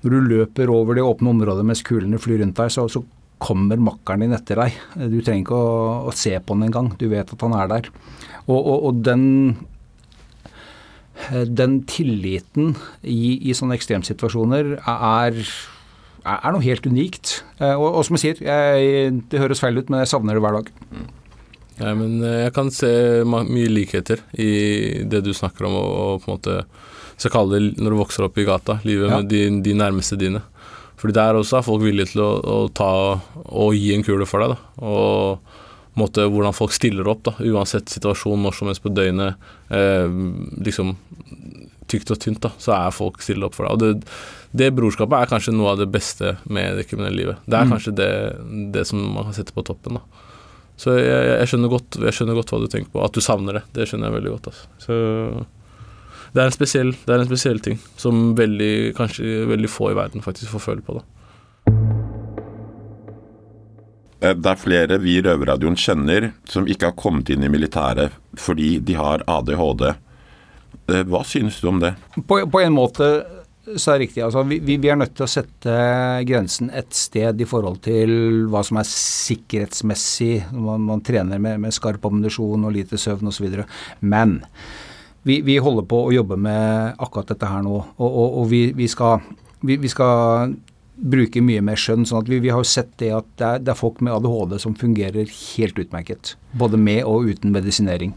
når 0.02 0.14
du 0.14 0.28
løper 0.34 0.72
over 0.72 0.98
det 0.98 1.06
åpne 1.06 1.34
området 1.34 1.66
mens 1.66 1.84
kulene 1.86 2.20
flyr 2.22 2.42
rundt 2.44 2.60
deg, 2.60 2.72
så, 2.74 2.86
så 2.90 3.02
kommer 3.40 3.80
makkeren 3.80 4.26
din 4.26 4.36
etter 4.36 4.60
deg. 4.60 4.78
Du 5.08 5.18
trenger 5.24 5.44
ikke 5.44 5.58
å, 5.58 5.74
å 6.10 6.14
se 6.16 6.34
på 6.36 6.56
han 6.56 6.68
engang, 6.68 6.92
du 7.00 7.08
vet 7.12 7.32
at 7.32 7.44
han 7.46 7.56
er 7.56 7.70
der. 7.72 7.90
Og, 8.46 8.58
og, 8.58 8.76
og 8.90 9.02
den, 9.06 9.26
den 11.48 11.80
tilliten 11.88 12.74
i, 13.00 13.36
i 13.48 13.56
sånne 13.56 13.78
ekstremsituasjoner 13.80 14.74
er 14.84 15.44
er 16.20 16.52
noe 16.52 16.64
helt 16.64 16.84
unikt. 16.84 17.40
Og, 17.60 17.86
og 17.86 18.02
som 18.06 18.18
jeg 18.18 18.22
sier, 18.22 18.42
jeg, 18.44 19.14
det 19.32 19.40
høres 19.40 19.62
feil 19.62 19.78
ut, 19.80 19.88
men 19.88 20.02
jeg 20.02 20.12
savner 20.12 20.36
det 20.36 20.44
hver 20.44 20.58
dag. 20.58 20.70
Ja, 21.80 21.94
men 21.96 22.20
eh, 22.22 22.44
jeg 22.46 22.54
kan 22.56 22.70
se 22.74 22.90
mye 23.26 23.72
likheter 23.72 24.22
i 24.36 25.02
det 25.08 25.22
du 25.26 25.32
snakker 25.36 25.68
om, 25.68 25.76
og, 25.80 25.90
og 26.04 26.24
på 26.24 26.30
en 26.30 26.38
måte 26.38 26.58
skal 27.20 27.34
kalle 27.34 27.58
det 27.58 27.80
når 27.80 27.92
du 27.92 28.00
vokser 28.00 28.26
opp 28.26 28.38
i 28.40 28.46
gata, 28.48 28.78
livet 28.86 29.10
ja. 29.10 29.20
med 29.20 29.30
de, 29.32 29.42
de, 29.64 29.76
nærmeste 29.76 30.18
dine. 30.20 30.42
Fordi 31.00 31.16
der 31.16 31.36
også 31.36 31.58
er 31.58 31.64
folk 31.64 31.84
villige 31.84 32.12
til 32.12 32.24
å, 32.24 32.30
å 32.40 32.58
ta 32.76 32.92
og 33.44 33.76
gi 33.76 33.94
en 33.94 34.04
kule 34.04 34.28
for 34.28 34.44
deg, 34.44 34.54
da. 34.54 34.84
Og 34.84 35.98
måte, 36.00 36.24
hvordan 36.30 36.56
folk 36.56 36.72
stiller 36.76 37.08
opp, 37.10 37.24
da, 37.26 37.34
uansett 37.50 37.90
situasjon, 37.92 38.40
når 38.44 38.56
som 38.56 38.70
helst 38.70 38.84
på 38.84 38.92
døgnet. 38.94 39.50
Eh, 39.74 40.06
liksom 40.64 40.94
tykt 41.90 42.12
og 42.14 42.20
tynt, 42.22 42.40
da, 42.44 42.52
så 42.60 42.76
er 42.76 42.94
folk 42.94 43.20
stille 43.24 43.48
opp 43.48 43.56
for 43.56 43.66
deg. 43.66 43.74
Og 43.74 43.82
det, 43.82 44.16
det, 44.56 44.72
brorskapet 44.76 45.18
er 45.18 45.30
kanskje 45.32 45.54
noe 45.56 45.74
av 45.74 45.80
det 45.80 45.90
beste 45.92 46.36
med 46.46 46.78
det 46.78 46.86
kriminelle 46.90 47.18
livet. 47.18 47.44
Det 47.46 47.58
er 47.58 47.66
mm. 47.66 47.74
kanskje 47.74 47.96
det, 47.98 48.10
det, 48.76 48.86
som 48.88 49.02
man 49.02 49.28
kan 49.28 49.36
sette 49.40 49.56
på 49.56 49.66
toppen, 49.66 49.98
da. 49.98 50.26
Så 50.80 50.96
jeg, 50.96 51.06
jeg, 51.12 51.48
skjønner 51.50 51.72
godt, 51.72 51.98
jeg, 52.00 52.16
skjønner 52.16 52.38
godt, 52.38 52.52
hva 52.54 52.60
du 52.62 52.68
tenker 52.72 52.92
på. 52.94 53.02
At 53.04 53.16
du 53.16 53.20
savner 53.24 53.58
det. 53.58 53.64
Det 53.76 53.88
skjønner 53.88 54.08
jeg 54.08 54.16
veldig 54.16 54.34
godt. 54.36 54.50
Altså. 54.50 54.68
Så 54.80 54.94
det 56.32 56.40
er, 56.40 56.46
en 56.46 56.54
spesiell, 56.54 56.92
det 57.04 57.12
er 57.12 57.24
en 57.24 57.28
spesiell 57.28 57.60
ting 57.64 57.80
som 58.00 58.30
veldig, 58.38 58.74
kanskje 58.96 59.44
veldig 59.50 59.70
få 59.70 59.90
i 59.92 59.98
verden 59.98 60.24
faktisk 60.24 60.54
får 60.54 60.64
føle 60.70 60.86
på. 60.86 61.00
da. 61.00 61.04
Eh, 64.20 64.36
det 64.36 64.52
er 64.52 64.60
flere 64.60 65.00
vi 65.02 65.18
i 65.18 65.24
Røverradioen 65.24 65.76
kjenner 65.80 66.30
som 66.48 66.68
ikke 66.68 66.92
har 66.92 66.98
kommet 67.00 67.32
inn 67.32 67.44
i 67.44 67.52
militæret 67.52 68.16
fordi 68.38 68.78
de 68.84 68.96
har 68.96 69.24
ADHD. 69.28 69.90
Eh, 69.90 71.04
hva 71.10 71.22
synes 71.26 71.60
du 71.60 71.68
om 71.72 71.80
det? 71.82 71.94
På, 72.24 72.40
på 72.48 72.62
en 72.62 72.76
måte 72.76 73.10
så 73.76 73.92
er 73.92 73.98
det 73.98 74.06
riktig. 74.06 74.22
Altså, 74.24 74.42
vi, 74.48 74.58
vi, 74.64 74.78
er 74.88 74.98
nødt 74.98 75.14
til 75.18 75.26
å 75.26 75.30
sette 75.30 75.74
grensen 76.28 76.70
et 76.74 76.92
sted 76.96 77.40
i 77.40 77.48
forhold 77.48 77.80
til 77.84 78.12
hva 78.50 78.62
som 78.66 78.80
er 78.80 78.88
sikkerhetsmessig. 78.88 80.32
Man, 80.54 80.86
man 80.88 81.04
trener 81.06 81.42
med, 81.42 81.60
med 81.62 81.74
skarp 81.76 82.04
ammunisjon 82.08 82.66
og 82.66 82.74
lite 82.74 83.00
søvn 83.00 83.30
osv. 83.30 83.60
Men 84.00 84.40
vi, 85.22 85.40
vi, 85.46 85.58
holder 85.60 85.86
på 85.88 86.04
å 86.06 86.14
jobbe 86.14 86.38
med 86.40 86.96
akkurat 86.98 87.34
dette 87.34 87.50
her 87.50 87.64
nå. 87.66 87.76
Og, 87.98 88.08
og, 88.08 88.40
og 88.42 88.50
vi, 88.52 88.62
vi, 88.76 88.88
skal, 88.90 89.20
vi, 89.66 89.78
skal 89.92 90.54
bruker 91.00 91.44
mye 91.44 91.62
mer 91.64 91.78
skjønn. 91.80 92.04
sånn 92.08 92.22
at 92.22 92.30
vi, 92.30 92.40
vi 92.44 92.50
har 92.52 92.60
jo 92.62 92.68
sett 92.68 92.90
det 93.02 93.10
at 93.16 93.28
det 93.40 93.46
er, 93.46 93.62
det 93.64 93.72
er, 93.72 93.78
folk 93.78 94.00
med 94.04 94.14
ADHD 94.14 94.58
som 94.62 94.76
fungerer 94.78 95.30
helt 95.30 95.80
utmerket. 95.80 96.34
Både 96.60 96.80
med 96.80 97.04
og 97.08 97.28
uten 97.30 97.54
medisinering. 97.54 98.12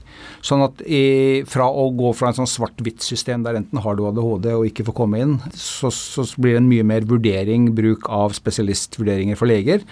Sånn 0.46 0.66
at 0.66 0.84
i, 0.86 1.44
fra 1.50 1.70
å 1.70 1.88
gå 1.96 2.12
fra 2.18 2.32
en 2.32 2.42
sånn 2.42 2.50
svart-hvitt-system 2.50 3.46
der 3.46 3.60
enten 3.62 3.84
har 3.86 3.98
du 3.98 4.06
ADHD 4.10 4.52
og 4.56 4.68
ikke 4.70 4.88
får 4.90 4.98
komme 5.00 5.24
inn, 5.24 5.38
så, 5.56 5.92
så 5.94 6.28
blir 6.38 6.58
det 6.58 6.64
en 6.64 6.72
mye 6.72 6.88
mer 6.94 7.08
vurdering, 7.10 7.72
bruk 7.78 8.10
av 8.12 8.36
spesialistvurderinger 8.38 9.40
for 9.40 9.52
leger 9.52 9.86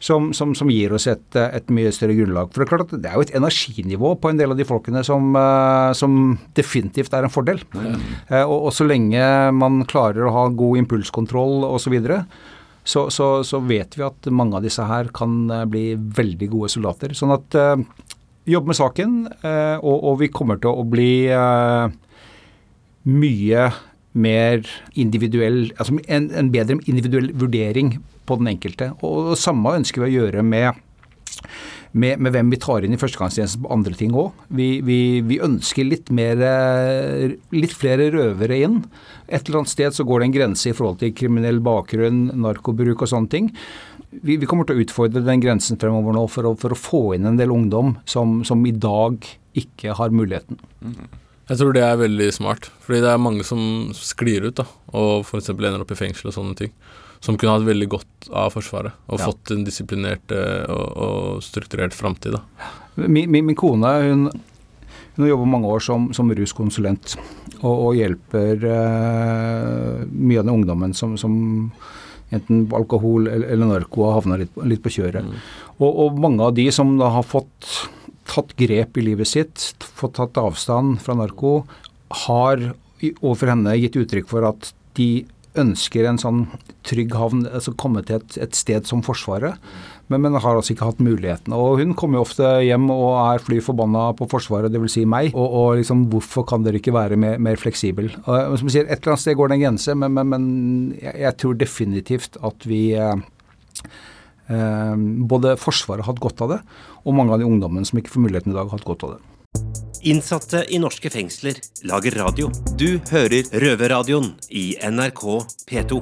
som, 0.00 0.30
som, 0.32 0.54
som 0.56 0.70
gir 0.72 0.94
oss 0.96 1.04
et, 1.10 1.36
et, 1.36 1.66
mye 1.76 1.92
større 1.92 2.16
grunnlag. 2.16 2.48
For 2.50 2.62
Det 2.62 2.66
er 2.66 2.70
klart 2.70 2.86
at 2.86 3.02
det 3.04 3.10
er 3.10 3.18
jo 3.18 3.24
et 3.26 3.34
energinivå 3.36 4.14
på 4.20 4.30
en 4.30 4.38
del 4.40 4.54
av 4.54 4.58
de 4.58 4.66
folkene 4.66 5.02
som, 5.04 5.34
eh, 5.36 5.90
som 5.96 6.14
definitivt 6.56 7.12
er 7.16 7.26
en 7.26 7.32
fordel. 7.32 7.60
Ja. 7.76 8.46
Og, 8.46 8.56
og, 8.56 8.70
så 8.74 8.88
lenge 8.88 9.20
man 9.52 9.82
klarer 9.90 10.24
å 10.24 10.32
ha 10.38 10.46
god 10.48 10.80
impulskontroll 10.86 11.68
osv., 11.68 11.98
så, 12.00 12.22
så, 12.80 13.02
så, 13.12 13.26
så 13.44 13.60
vet 13.60 13.92
vi 13.98 14.06
at 14.06 14.30
mange 14.32 14.56
av 14.56 14.64
disse 14.64 14.86
her 14.88 15.12
kan 15.14 15.42
eh, 15.52 15.66
bli 15.68 15.84
veldig 16.00 16.48
gode 16.54 16.72
soldater. 16.72 17.12
Sånn 17.14 17.36
at 17.36 17.60
uh, 17.60 17.76
jobb 18.48 18.72
med 18.72 18.78
saken, 18.80 19.18
og, 19.44 19.96
og, 19.98 20.14
vi 20.22 20.30
kommer 20.32 20.56
til 20.58 20.72
å 20.72 20.86
bli 20.88 21.28
mye 23.04 23.66
mer 24.10 24.64
individuell 24.98 25.68
Altså 25.76 26.00
en, 26.10 26.24
en 26.34 26.48
bedre 26.50 26.80
individuell 26.90 27.28
vurdering 27.38 27.92
på 28.30 28.38
den 28.40 28.52
enkelte. 28.54 28.92
Og, 29.02 29.34
og 29.34 29.40
samme 29.40 29.74
ønsker 29.80 30.04
vi 30.04 30.12
å 30.12 30.14
gjøre 30.20 30.46
med 30.46 30.78
med, 31.92 32.20
med, 32.22 32.30
hvem 32.34 32.50
vi 32.52 32.58
tar 32.60 32.84
inn 32.86 32.94
i 32.94 32.98
førstegangstjenesten 33.00 33.64
på 33.64 33.70
andre 33.74 33.96
ting 33.98 34.14
òg. 34.14 34.30
Vi, 34.54 34.68
vi, 34.86 34.98
vi, 35.26 35.40
ønsker 35.42 35.86
litt, 35.88 36.10
mer, 36.14 36.38
litt 37.54 37.74
flere 37.74 38.10
røvere 38.14 38.60
inn. 38.66 38.80
Et 39.26 39.42
eller 39.42 39.62
annet 39.62 39.72
sted 39.72 39.96
så 39.96 40.06
går 40.06 40.22
det 40.22 40.28
en 40.28 40.36
grense 40.36 40.70
i 40.70 40.76
forhold 40.76 41.00
til 41.02 41.14
kriminell 41.16 41.58
bakgrunn, 41.64 42.28
narkobruk 42.44 43.02
og 43.02 43.10
sånne 43.10 43.32
ting. 43.32 43.50
Vi, 44.10 44.36
vi 44.36 44.46
kommer 44.50 44.66
til 44.66 44.78
å 44.78 44.84
utfordre 44.84 45.22
den 45.26 45.42
grensen 45.42 45.78
fremover 45.80 46.14
nå 46.14 46.26
for 46.30 46.50
å, 46.50 46.54
for 46.58 46.74
å 46.74 46.78
få 46.78 47.02
inn 47.16 47.28
en 47.30 47.38
del 47.38 47.52
ungdom 47.54 47.96
som, 48.10 48.40
som, 48.46 48.62
i 48.66 48.74
dag 48.74 49.26
ikke 49.58 49.94
har 49.98 50.14
muligheten. 50.14 50.58
Jeg 51.50 51.58
tror 51.58 51.74
det 51.74 51.82
er 51.82 51.98
veldig 51.98 52.30
smart, 52.34 52.70
fordi 52.84 53.02
det 53.02 53.10
er 53.10 53.22
mange 53.22 53.46
som 53.46 53.90
sklir 53.98 54.46
ut 54.46 54.60
da, 54.60 54.66
og 54.94 55.24
f.eks. 55.26 55.50
ender 55.50 55.82
opp 55.82 55.94
i 55.94 55.98
fengsel 55.98 56.30
og 56.30 56.36
sånne 56.36 56.58
ting 56.58 56.74
som 57.20 57.36
kunne 57.36 57.54
hatt 57.54 57.66
veldig 57.68 57.88
godt 57.92 58.30
av 58.32 58.54
Forsvaret. 58.54 58.96
Og 59.12 59.20
ja. 59.20 59.28
fått 59.28 59.52
en 59.54 59.64
disiplinert 59.66 60.32
eh, 60.32 60.64
og, 60.72 60.86
og 61.04 61.44
strukturert 61.44 61.96
framtid. 61.96 62.38
Min, 62.96 63.28
min, 63.30 63.44
min, 63.50 63.58
kone 63.58 63.92
hun, 64.06 64.26
hun 65.14 65.24
har 65.24 65.34
jobbet 65.34 65.52
mange 65.52 65.70
år 65.70 65.84
som, 65.84 66.10
som 66.16 66.32
ruskonsulent 66.36 67.16
og, 67.60 67.74
og 67.74 67.96
hjelper 67.98 68.66
eh, 68.72 70.04
mye 70.08 70.40
av 70.40 70.46
den 70.48 70.54
ungdommen 70.54 70.96
som, 70.96 71.16
som 71.20 71.34
enten 72.34 72.68
alkohol 72.76 73.28
eller, 73.28 73.48
eller 73.52 73.72
narko 73.74 74.06
har 74.06 74.20
havna 74.20 74.40
litt, 74.40 74.56
litt, 74.64 74.82
på 74.84 74.92
kjøret. 74.96 75.26
Mm. 75.26 75.40
Og, 75.80 75.90
og, 75.90 76.20
mange 76.22 76.46
av 76.46 76.54
de 76.56 76.68
som 76.74 76.94
da 77.00 77.10
har 77.12 77.26
fått 77.26 77.68
tatt 78.30 78.54
grep 78.58 78.96
i 79.00 79.04
livet 79.04 79.28
sitt, 79.28 79.66
fått 79.82 80.16
tatt 80.20 80.38
avstand 80.38 81.00
fra 81.02 81.16
narko, 81.18 81.64
har 82.26 82.70
overfor 83.00 83.50
henne 83.52 83.74
gitt 83.80 83.98
uttrykk 83.98 84.28
for 84.30 84.46
at 84.46 84.70
de 84.98 85.24
ønsker 85.58 86.06
en 86.06 86.18
sånn 86.20 86.44
trygg 86.86 87.14
havn, 87.18 87.42
altså 87.48 87.74
komme 87.78 88.02
til 88.06 88.20
et, 88.20 88.36
et 88.44 88.54
sted 88.56 88.86
som 88.88 89.02
Forsvaret, 89.02 89.58
men, 90.10 90.22
men, 90.24 90.38
har 90.42 90.58
altså 90.58 90.74
ikke 90.74 90.88
hatt 90.88 91.02
muligheten. 91.02 91.54
Og 91.54 91.80
Hun 91.82 91.94
kommer 91.98 92.18
jo 92.18 92.24
ofte 92.26 92.46
hjem 92.66 92.88
og 92.90 93.14
er 93.20 93.42
fly 93.46 93.60
forbanna 93.62 94.08
på 94.18 94.26
Forsvaret, 94.30 94.72
dvs. 94.74 94.96
Si 94.98 95.04
meg. 95.06 95.30
Og, 95.38 95.46
og, 95.46 95.68
liksom, 95.78 96.08
hvorfor 96.10 96.46
kan 96.50 96.66
dere 96.66 96.80
ikke 96.80 96.94
være 96.94 97.18
mer, 97.20 97.38
mer 97.42 97.60
fleksibel? 97.60 98.10
Og, 98.24 98.56
som 98.58 98.72
sier, 98.72 98.88
Et 98.88 98.98
eller 98.98 99.14
annet 99.14 99.24
sted 99.24 99.38
går 99.38 99.52
det 99.52 99.58
en 99.58 99.66
grense, 99.68 99.94
men, 100.02 100.16
men, 100.18 100.32
men 100.34 100.48
jeg, 100.98 101.14
jeg, 101.22 101.38
tror 101.42 101.60
definitivt 101.60 102.40
at 102.50 102.66
vi 102.66 102.82
eh, 102.98 103.22
eh, 104.50 104.94
Både 105.30 105.54
Forsvaret 105.62 106.02
har 106.02 106.10
hatt 106.10 106.22
godt 106.26 106.42
av 106.46 106.56
det, 106.56 106.62
og 107.04 107.16
mange 107.16 107.36
av 107.36 107.42
de 107.42 107.46
ungdommene 107.46 107.86
som 107.86 108.02
ikke 108.02 108.16
får 108.16 108.26
muligheten 108.26 108.54
i 108.54 108.58
dag, 108.58 108.66
har 108.66 108.80
hatt 108.80 108.88
godt 108.88 109.06
av 109.06 109.14
det. 109.14 109.29
Innsatte 110.02 110.64
i 110.68 110.78
norske 110.80 111.10
fengsler 111.12 111.58
lager 111.84 112.14
radio. 112.16 112.48
Du 112.80 112.96
hører 113.10 113.50
Røverradioen 113.60 114.30
i 114.48 114.72
NRK 114.80 115.24
P2. 115.68 115.98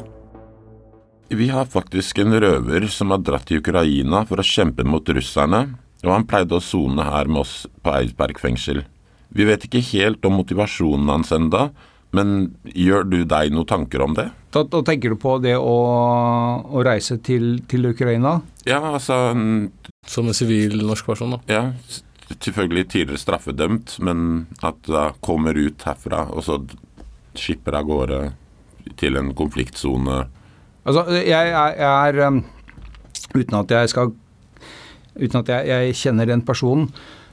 Vi 1.35 1.49
har 1.50 1.67
faktisk 1.67 2.23
en 2.23 2.37
røver 2.40 2.87
som 2.95 3.11
har 3.11 3.25
dratt 3.26 3.49
til 3.50 3.59
Ukraina 3.59 4.23
for 4.28 4.38
å 4.38 4.47
kjempe 4.47 4.87
mot 4.87 5.02
russerne, 5.02 5.64
og 6.07 6.14
han 6.14 6.28
pleide 6.31 6.57
å 6.57 6.62
sone 6.62 7.09
her 7.11 7.26
med 7.26 7.43
oss 7.43 7.67
på 7.83 7.97
Eidsberg 7.99 8.38
fengsel. 8.38 8.85
Vi 9.35 9.50
vet 9.50 9.67
ikke 9.67 9.83
helt 9.90 10.25
om 10.25 10.38
motivasjonen 10.38 11.11
hans 11.11 11.35
enda, 11.35 11.69
men 12.14 12.55
gjør 12.71 13.02
du 13.05 13.21
deg 13.28 13.50
noen 13.52 13.69
tanker 13.69 14.07
om 14.07 14.14
det? 14.17 14.31
Da, 14.55 14.62
da 14.62 14.81
tenker 14.87 15.12
du 15.12 15.19
på 15.21 15.40
det 15.43 15.59
å, 15.59 15.78
å 16.64 16.87
reise 16.87 17.19
til, 17.19 17.59
til, 17.69 17.90
Ukraina? 17.90 18.38
Ja, 18.64 18.78
altså 18.95 19.35
Som 20.09 20.31
en 20.31 20.38
sivil 20.38 20.78
norsk 20.87 21.11
person, 21.11 21.35
da? 21.35 21.43
Ja, 21.50 21.64
selvfølgelig 22.37 22.88
tidligere 22.92 23.23
straffedømt, 23.23 23.97
men 24.04 24.47
at 24.62 24.80
det 24.87 25.06
kommer 25.25 25.56
ut 25.56 25.85
herfra, 25.87 26.26
og 26.32 26.44
så 26.44 26.61
skipper 27.38 27.78
av 27.78 27.88
gårde 27.88 28.20
til 29.00 29.18
en 29.20 29.32
konfliktsone. 29.37 30.25
Altså, 30.88 31.04
jeg, 31.20 31.52
er 31.52 32.23
um, 32.28 32.42
Uten 33.35 33.58
at 33.58 33.73
jeg 33.75 33.90
skal 33.92 34.14
Uten 35.18 35.40
at 35.42 35.50
jeg, 35.52 35.66
jeg 35.68 35.97
kjenner 35.99 36.28
den 36.30 36.44
personen, 36.47 36.87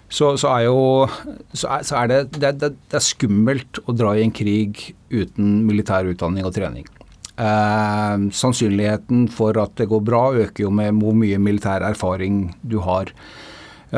så, 0.10 0.32
så, 0.42 0.50
er 0.56 0.66
jo 0.66 1.06
så 1.54 1.70
er, 1.76 1.84
så 1.86 2.00
er 2.00 2.10
det, 2.10 2.20
det, 2.34 2.52
det, 2.62 2.72
det, 2.90 2.98
er 2.98 3.04
skummelt 3.04 3.80
å 3.86 3.94
dra 3.94 4.16
i 4.18 4.24
en 4.26 4.34
krig 4.34 4.82
uten 5.14 5.60
militær 5.68 6.10
utdanning 6.10 6.48
og 6.48 6.54
trening. 6.56 6.88
Eh, 7.36 8.26
sannsynligheten 8.34 9.28
for 9.34 9.58
at 9.62 9.76
det 9.78 9.90
går 9.92 10.02
bra, 10.08 10.24
øker 10.46 10.66
jo 10.66 10.72
med 10.74 10.98
hvor 11.02 11.14
mye 11.18 11.40
militær 11.42 11.86
erfaring 11.86 12.48
du 12.64 12.80
har. 12.86 13.12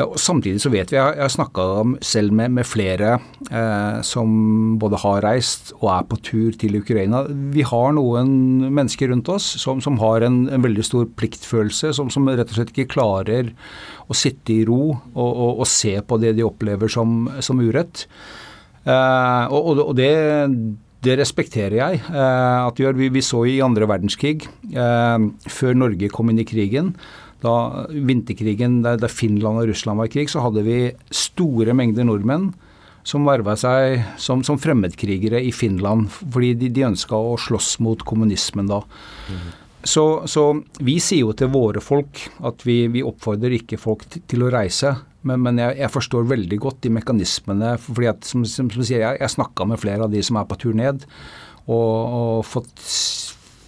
Og 0.04 0.18
samtidig 0.20 0.60
så 0.62 0.70
vet 0.72 0.92
vi, 0.92 0.98
jeg 0.98 1.18
har 1.18 1.32
snakka 1.32 1.64
selv 2.04 2.34
med, 2.36 2.52
med 2.54 2.66
flere 2.68 3.16
eh, 3.50 4.00
som 4.06 4.30
både 4.80 5.00
har 5.02 5.22
reist 5.24 5.72
og 5.78 5.88
er 5.94 6.08
på 6.10 6.18
tur 6.22 6.58
til 6.60 6.78
Ukraina. 6.78 7.24
Vi 7.54 7.64
har 7.66 7.94
noen 7.96 8.30
mennesker 8.66 9.10
rundt 9.12 9.30
oss 9.32 9.46
som, 9.62 9.82
som 9.84 9.98
har 10.02 10.26
en, 10.26 10.42
en, 10.52 10.64
veldig 10.64 10.84
stor 10.86 11.08
pliktfølelse, 11.18 11.94
som, 11.96 12.12
som, 12.12 12.28
rett 12.28 12.52
og 12.52 12.60
slett 12.60 12.74
ikke 12.74 12.92
klarer 12.94 13.54
å 14.08 14.16
sitte 14.16 14.54
i 14.54 14.66
ro 14.68 14.82
og, 14.92 15.30
og, 15.30 15.62
og 15.64 15.70
se 15.70 15.96
på 16.04 16.20
det 16.22 16.36
de 16.38 16.46
opplever 16.46 16.92
som, 16.92 17.24
som 17.44 17.62
urett. 17.62 18.06
Eh, 18.84 19.44
og, 19.48 19.72
og, 19.82 19.96
det 19.98 20.12
det 21.04 21.14
respekterer 21.20 21.76
jeg 21.78 22.00
eh, 22.10 22.66
at. 22.66 22.80
Vi, 22.98 23.08
vi, 23.14 23.22
så 23.22 23.44
i 23.46 23.60
andre 23.62 23.86
verdenskrig, 23.86 24.48
eh, 24.72 25.26
før 25.46 25.78
Norge 25.78 26.10
kom 26.10 26.32
inn 26.32 26.42
i 26.42 26.48
krigen, 26.48 26.94
da 27.44 27.86
vinterkrigen, 27.92 28.80
der, 28.82 28.98
der 28.98 29.12
Finland 29.12 29.62
og 29.62 29.68
Russland 29.70 30.00
var 30.00 30.08
i 30.08 30.14
krig, 30.16 30.30
så 30.32 30.42
hadde 30.42 30.64
vi 30.66 30.80
store 31.14 31.76
mengder 31.76 32.06
nordmenn 32.08 32.50
som 33.08 33.24
verva 33.24 33.54
seg 33.56 34.02
som, 34.20 34.42
som, 34.44 34.58
fremmedkrigere 34.60 35.40
i 35.40 35.52
Finland, 35.54 36.10
fordi 36.12 36.52
de, 36.58 36.72
de 36.74 36.84
ønska 36.90 37.16
å 37.16 37.38
slåss 37.40 37.78
mot 37.84 38.02
kommunismen 38.04 38.68
da. 38.68 38.82
Mm. 39.30 39.48
Så, 39.88 40.04
så, 40.28 40.42
vi 40.84 40.98
sier 41.00 41.22
jo 41.22 41.34
til 41.38 41.52
våre 41.54 41.80
folk 41.80 42.24
at 42.44 42.64
vi, 42.66 42.82
vi 42.92 43.04
oppfordrer 43.06 43.54
ikke 43.60 43.78
folk 43.80 44.04
til, 44.10 44.24
til 44.28 44.44
å 44.44 44.50
reise. 44.52 44.96
Men, 45.26 45.40
men 45.46 45.60
jeg, 45.62 45.78
jeg, 45.80 45.92
forstår 45.94 46.26
veldig 46.28 46.58
godt 46.62 46.82
de 46.84 46.92
mekanismene. 46.98 47.76
fordi 47.82 48.10
at, 48.10 48.26
som, 48.26 48.44
som, 48.44 48.68
som 48.74 48.84
sier, 48.84 49.04
Jeg, 49.06 49.20
jeg 49.22 49.34
snakka 49.38 49.68
med 49.70 49.80
flere 49.80 50.04
av 50.04 50.12
de 50.12 50.22
som 50.24 50.40
er 50.40 50.48
på 50.50 50.58
tur 50.60 50.76
ned, 50.76 51.06
og, 51.68 51.94
og 52.18 52.44
fått, 52.48 52.74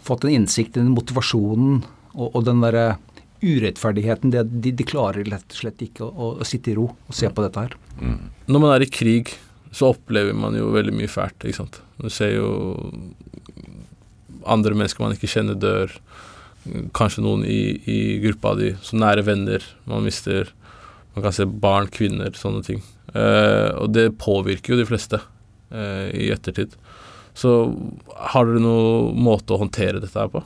fått, 0.06 0.26
en 0.26 0.40
innsikt 0.40 0.76
i 0.76 0.82
den 0.82 0.92
motivasjonen 0.96 1.80
og, 2.16 2.28
og 2.28 2.44
den 2.48 2.62
derre 2.64 2.98
urettferdigheten. 3.42 4.32
Det, 4.35 4.44
de, 4.62 4.73
de, 4.76 4.87
klarer 4.87 5.26
rett 5.28 5.54
og 5.54 5.62
slett 5.62 5.85
ikke 5.85 6.06
å, 6.06 6.35
å, 6.37 6.47
sitte 6.47 6.73
i 6.73 6.76
ro 6.78 6.88
og 6.90 7.16
se 7.16 7.30
på 7.30 7.44
dette 7.44 7.66
her. 7.66 7.76
Mm. 8.00 8.18
Når 8.50 8.64
man 8.64 8.75
er 8.75 8.85
i 8.85 8.90
krig, 8.90 9.35
så 9.73 9.92
opplever 9.94 10.37
man 10.37 10.56
jo 10.59 10.73
veldig 10.75 10.94
mye 10.97 11.11
fælt. 11.11 11.44
ikke 11.44 11.62
sant? 11.62 11.80
Du 12.00 12.11
ser 12.12 12.35
jo 12.35 12.50
andre 14.49 14.75
mennesker 14.76 15.04
man 15.04 15.16
ikke 15.16 15.30
kjenner, 15.30 15.59
dør. 15.59 15.94
Kanskje 16.97 17.25
noen 17.25 17.44
i, 17.49 17.61
i 17.88 17.99
gruppa 18.25 18.54
di. 18.59 18.73
Så 18.85 18.99
nære 19.00 19.25
venner 19.26 19.64
man 19.90 20.06
mister. 20.06 20.52
Man 21.14 21.25
kan 21.26 21.35
se 21.35 21.47
barn, 21.47 21.90
kvinner, 21.92 22.35
sånne 22.38 22.64
ting. 22.66 22.82
Eh, 23.14 23.70
og 23.80 23.90
det 23.94 24.12
påvirker 24.20 24.75
jo 24.75 24.80
de 24.80 24.87
fleste 24.88 25.18
eh, 25.73 26.11
i 26.14 26.30
ettertid. 26.35 26.76
Så 27.35 27.54
har 28.32 28.47
dere 28.47 28.62
noen 28.62 29.18
måte 29.23 29.54
å 29.54 29.61
håndtere 29.62 30.02
dette 30.02 30.18
her 30.18 30.30
på? 30.30 30.42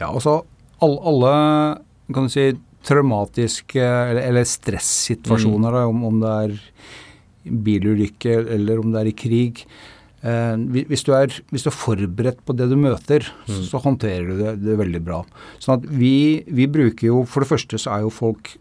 Ja, 0.00 0.08
altså 0.08 0.42
alle, 0.82 1.00
alle 1.08 2.14
kan 2.14 2.28
du 2.28 2.32
si, 2.32 2.50
traumatiske 2.86 3.82
eller, 3.82 4.24
eller 4.26 4.46
stressituasjoner, 4.48 5.78
mm. 5.78 5.90
om, 5.92 6.04
om, 6.08 6.20
det 6.22 6.32
er 6.42 7.56
bilulykke 7.66 8.36
eller 8.56 8.82
om 8.82 8.92
det 8.94 9.02
er 9.02 9.10
i 9.10 9.16
krig. 9.18 9.62
Eh, 10.22 10.56
hvis, 10.90 11.02
du 11.06 11.12
er, 11.16 11.32
hvis, 11.50 11.64
du 11.64 11.70
er, 11.70 11.78
forberedt 11.78 12.42
på 12.46 12.54
det 12.58 12.68
du 12.70 12.76
møter, 12.78 13.26
mm. 13.46 13.54
så, 13.54 13.62
så 13.70 13.82
håndterer 13.82 14.28
du 14.28 14.36
det, 14.38 14.52
det, 14.62 14.76
veldig 14.78 15.02
bra. 15.06 15.22
Sånn 15.62 15.80
at 15.80 15.88
vi, 15.90 16.42
vi, 16.50 16.68
bruker 16.70 17.08
jo 17.08 17.24
For 17.28 17.42
det 17.42 17.50
første 17.50 17.80
så 17.82 17.96
er 17.96 18.04
jo 18.06 18.12
folk 18.14 18.54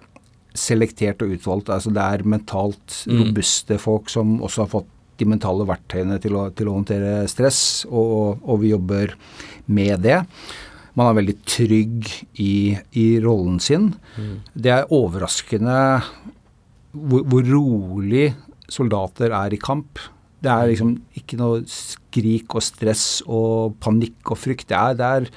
selektert 0.58 1.22
og 1.24 1.36
utvalgt. 1.36 1.70
altså 1.72 1.94
Det 1.94 2.02
er 2.02 2.28
mentalt 2.28 3.04
mm. 3.06 3.22
robuste 3.22 3.78
folk 3.82 4.10
som 4.12 4.40
også 4.42 4.66
har 4.66 4.74
fått 4.74 4.98
de 5.22 5.28
mentale 5.30 5.68
verktøyene 5.70 6.18
til 6.22 6.36
å, 6.40 6.48
til 6.56 6.70
å 6.70 6.76
håndtere 6.80 7.30
stress, 7.30 7.86
og, 7.86 8.42
og, 8.42 8.56
vi 8.64 8.72
jobber 8.74 9.14
med 9.70 10.02
det. 10.02 10.18
Man 11.00 11.08
er 11.08 11.18
veldig 11.22 11.38
trygg 11.48 12.08
i, 12.44 12.76
i 13.00 13.06
rollen 13.24 13.60
sin. 13.64 13.92
Det 14.54 14.74
er 14.74 14.92
overraskende 14.92 15.76
hvor, 16.92 17.24
hvor 17.24 17.48
rolig 17.48 18.32
soldater 18.72 19.36
er 19.36 19.56
i 19.56 19.62
kamp. 19.62 20.02
Det 20.42 20.52
er 20.52 20.72
liksom 20.72 20.96
ikke 21.18 21.38
noe 21.40 21.62
skrik 21.70 22.56
og 22.58 22.66
stress 22.66 23.22
og 23.28 23.78
panikk 23.84 24.34
og 24.34 24.40
frykt. 24.42 24.68
Det 24.72 24.80
er, 24.80 24.98
det 24.98 25.12
er 25.12 25.30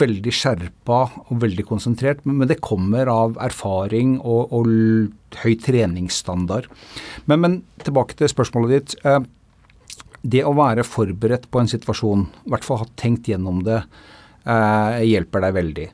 veldig 0.00 0.32
skjerpa 0.34 1.00
og 1.30 1.40
veldig 1.40 1.64
konsentrert, 1.68 2.22
men, 2.26 2.42
men 2.42 2.50
det 2.50 2.60
kommer 2.64 3.08
av 3.10 3.38
erfaring 3.40 4.18
og, 4.20 4.52
og 4.52 5.40
høy 5.40 5.54
treningsstandard. 5.64 6.68
Men, 7.30 7.40
men 7.40 7.58
tilbake 7.86 8.18
til 8.18 8.30
spørsmålet 8.30 8.74
ditt. 8.76 8.96
Eh, 9.08 9.22
det 10.20 10.44
å 10.44 10.52
være 10.52 10.84
forberedt 10.84 11.48
på 11.48 11.62
en 11.62 11.70
situasjon, 11.70 12.26
i 12.44 12.52
hvert 12.52 12.66
fall 12.66 12.82
ha 12.82 12.88
tenkt 13.00 13.30
gjennom 13.30 13.62
det, 13.64 13.80
eh, 14.44 15.00
hjelper 15.08 15.44
deg 15.44 15.56
veldig. 15.56 15.86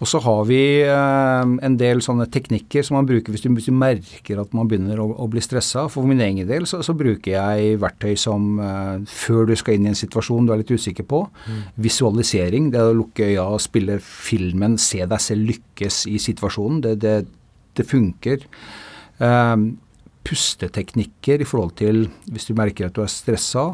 Og 0.00 0.08
så 0.08 0.20
har 0.24 0.44
vi 0.48 0.60
eh, 0.86 1.50
en 1.66 1.76
del 1.80 2.00
sånne 2.04 2.26
teknikker 2.32 2.86
som 2.86 2.96
man 2.96 3.08
bruker 3.08 3.34
hvis 3.34 3.44
du, 3.44 3.50
hvis 3.52 3.68
du 3.68 3.76
merker 3.76 4.40
at 4.40 4.54
man 4.56 4.70
begynner 4.70 5.02
å, 5.02 5.08
å 5.24 5.28
bli 5.30 5.42
stressa. 5.44 5.86
For 5.92 6.08
min 6.08 6.22
egen 6.24 6.48
del 6.48 6.68
så, 6.70 6.80
så 6.86 6.94
bruker 6.96 7.34
jeg 7.34 7.80
verktøy 7.82 8.14
som 8.20 8.56
eh, 8.62 8.94
før 9.10 9.50
du 9.50 9.56
skal 9.58 9.76
inn 9.76 9.88
i 9.88 9.92
en 9.92 10.00
situasjon 10.00 10.48
du 10.48 10.54
er 10.54 10.62
litt 10.62 10.72
usikker 10.72 11.06
på. 11.10 11.24
Visualisering, 11.80 12.70
det 12.72 12.80
er 12.80 12.92
å 12.92 12.98
lukke 13.02 13.28
øya 13.32 13.50
og 13.50 13.62
spille 13.64 14.00
filmen, 14.04 14.78
se 14.80 15.04
deg 15.04 15.22
selv 15.22 15.52
lykkes 15.52 16.04
i 16.10 16.18
situasjonen. 16.22 16.82
Det, 16.86 16.96
det, 17.04 17.14
det 17.76 17.88
funker. 17.88 18.48
Eh, 19.20 19.56
pusteteknikker 20.30 21.42
i 21.42 21.48
forhold 21.48 21.74
til 21.80 22.06
hvis 22.30 22.48
du 22.48 22.54
merker 22.58 22.88
at 22.88 22.96
du 22.96 23.04
er 23.04 23.12
stressa. 23.12 23.72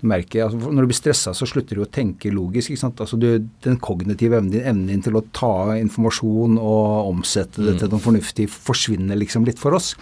Du 0.00 0.06
merker, 0.10 0.44
altså 0.44 0.58
når 0.60 0.84
du 0.84 0.90
blir 0.90 0.98
stressa, 0.98 1.32
så 1.36 1.48
slutter 1.48 1.78
du 1.78 1.84
å 1.84 1.88
tenke 1.88 2.32
logisk. 2.32 2.70
ikke 2.70 2.82
sant? 2.82 3.00
Altså 3.00 3.16
du, 3.20 3.28
Den 3.64 3.78
kognitive 3.80 4.36
evnen 4.36 4.52
din, 4.52 4.64
evnen 4.66 4.90
din 4.92 5.04
til 5.06 5.16
å 5.16 5.24
ta 5.32 5.76
informasjon 5.78 6.58
og 6.60 7.10
omsette 7.14 7.64
det 7.64 7.78
til 7.80 7.92
noe 7.92 8.04
fornuftig, 8.04 8.48
forsvinner 8.52 9.16
liksom 9.16 9.48
litt 9.48 9.62
for 9.62 9.76
oss. 9.78 9.94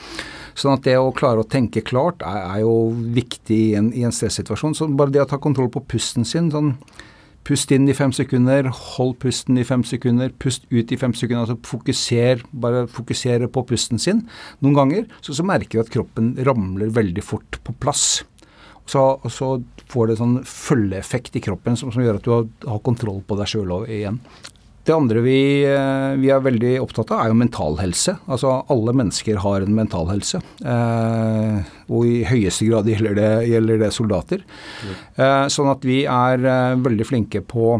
Sånn 0.58 0.76
at 0.76 0.84
det 0.86 0.98
å 0.98 1.14
klare 1.14 1.42
å 1.42 1.48
tenke 1.48 1.84
klart 1.86 2.22
er, 2.26 2.42
er 2.42 2.60
jo 2.64 2.76
viktig 3.14 3.60
i 3.70 3.72
en, 3.78 3.90
i 3.94 4.04
en 4.06 4.14
stressituasjon. 4.14 4.74
Så 4.78 4.90
bare 4.90 5.14
det 5.14 5.22
å 5.22 5.30
ta 5.30 5.38
kontroll 5.42 5.70
på 5.74 5.86
pusten 5.94 6.26
sin 6.26 6.50
sånn 6.54 6.74
Pust 7.44 7.68
inn 7.76 7.84
i 7.92 7.92
fem 7.92 8.12
sekunder, 8.16 8.70
hold 8.72 9.18
pusten 9.20 9.58
i 9.60 9.66
fem 9.68 9.82
sekunder, 9.84 10.30
pust 10.40 10.62
ut 10.70 10.92
i 10.94 10.96
fem 10.96 11.12
sekunder. 11.12 11.42
altså 11.44 11.58
Fokuser, 11.68 12.40
bare 12.56 12.86
fokusere 12.88 13.50
på 13.52 13.66
pusten 13.68 14.00
sin. 14.00 14.22
Noen 14.64 14.78
ganger 14.78 15.04
så, 15.20 15.36
så 15.36 15.44
merker 15.44 15.76
vi 15.76 15.82
at 15.82 15.92
kroppen 15.92 16.32
ramler 16.48 16.94
veldig 16.96 17.24
fort 17.24 17.60
på 17.66 17.76
plass. 17.84 18.22
Så, 18.86 19.04
så 19.32 19.54
får 19.90 20.10
det 20.10 20.18
sånn 20.20 20.40
følgeeffekt 20.48 21.38
i 21.38 21.44
kroppen 21.44 21.78
som, 21.80 21.92
som 21.94 22.02
gjør 22.04 22.18
at 22.18 22.26
du 22.26 22.34
har, 22.34 22.48
har 22.68 22.82
kontroll 22.84 23.22
på 23.26 23.38
deg 23.38 23.48
sjøl 23.48 23.78
igjen. 23.88 24.20
Det 24.84 24.92
andre 24.92 25.22
vi, 25.24 25.64
eh, 25.64 26.10
vi 26.20 26.28
er 26.28 26.42
veldig 26.44 26.74
opptatt 26.82 27.14
av, 27.14 27.22
er 27.22 27.30
jo 27.32 27.38
mental 27.40 27.78
helse. 27.80 28.18
Altså 28.28 28.50
alle 28.68 28.92
mennesker 28.92 29.38
har 29.40 29.64
en 29.64 29.72
mental 29.72 30.10
helse. 30.10 30.42
Eh, 30.60 31.70
og 31.88 32.04
i 32.04 32.18
høyeste 32.28 32.68
grad 32.68 32.90
gjelder 32.92 33.16
det, 33.16 33.30
gjelder 33.48 33.80
det 33.80 33.90
soldater. 33.96 34.44
Eh, 35.16 35.46
sånn 35.48 35.72
at 35.72 35.88
vi 35.88 36.02
er 36.04 36.44
eh, 36.44 36.76
veldig 36.84 37.08
flinke 37.08 37.40
på 37.48 37.78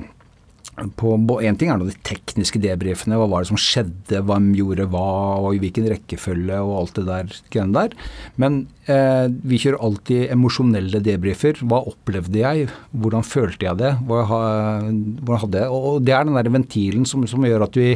En 0.74 1.58
ting 1.58 1.70
er 1.70 1.78
nå 1.78 1.86
de 1.86 1.94
tekniske 2.06 2.58
debrifene, 2.62 3.18
hva 3.20 3.28
var 3.30 3.44
det 3.44 3.52
som 3.52 3.60
skjedde, 3.60 4.22
hvem 4.26 4.48
gjorde 4.58 4.88
hva, 4.90 5.08
og 5.38 5.54
i 5.54 5.60
hvilken 5.62 5.86
rekkefølge 5.92 6.58
og 6.58 6.74
alt 6.80 6.98
det 6.98 7.04
der 7.06 7.68
der. 7.76 7.94
Men 8.42 8.64
eh, 8.90 9.26
vi 9.30 9.60
kjører 9.62 9.84
alltid 9.86 10.32
emosjonelle 10.34 11.02
debrifer. 11.04 11.62
Hva 11.62 11.84
opplevde 11.92 12.42
jeg? 12.42 12.70
Hvordan 12.90 13.26
følte 13.26 13.68
jeg 13.68 13.80
det? 13.82 13.92
Hvordan 14.08 15.44
hadde 15.44 15.62
jeg 15.62 15.70
Og 15.70 16.02
det 16.02 16.16
er 16.16 16.26
den 16.26 16.40
der 16.40 16.50
ventilen 16.50 17.06
som, 17.06 17.26
som 17.30 17.46
gjør 17.46 17.68
at 17.68 17.78
vi 17.78 17.92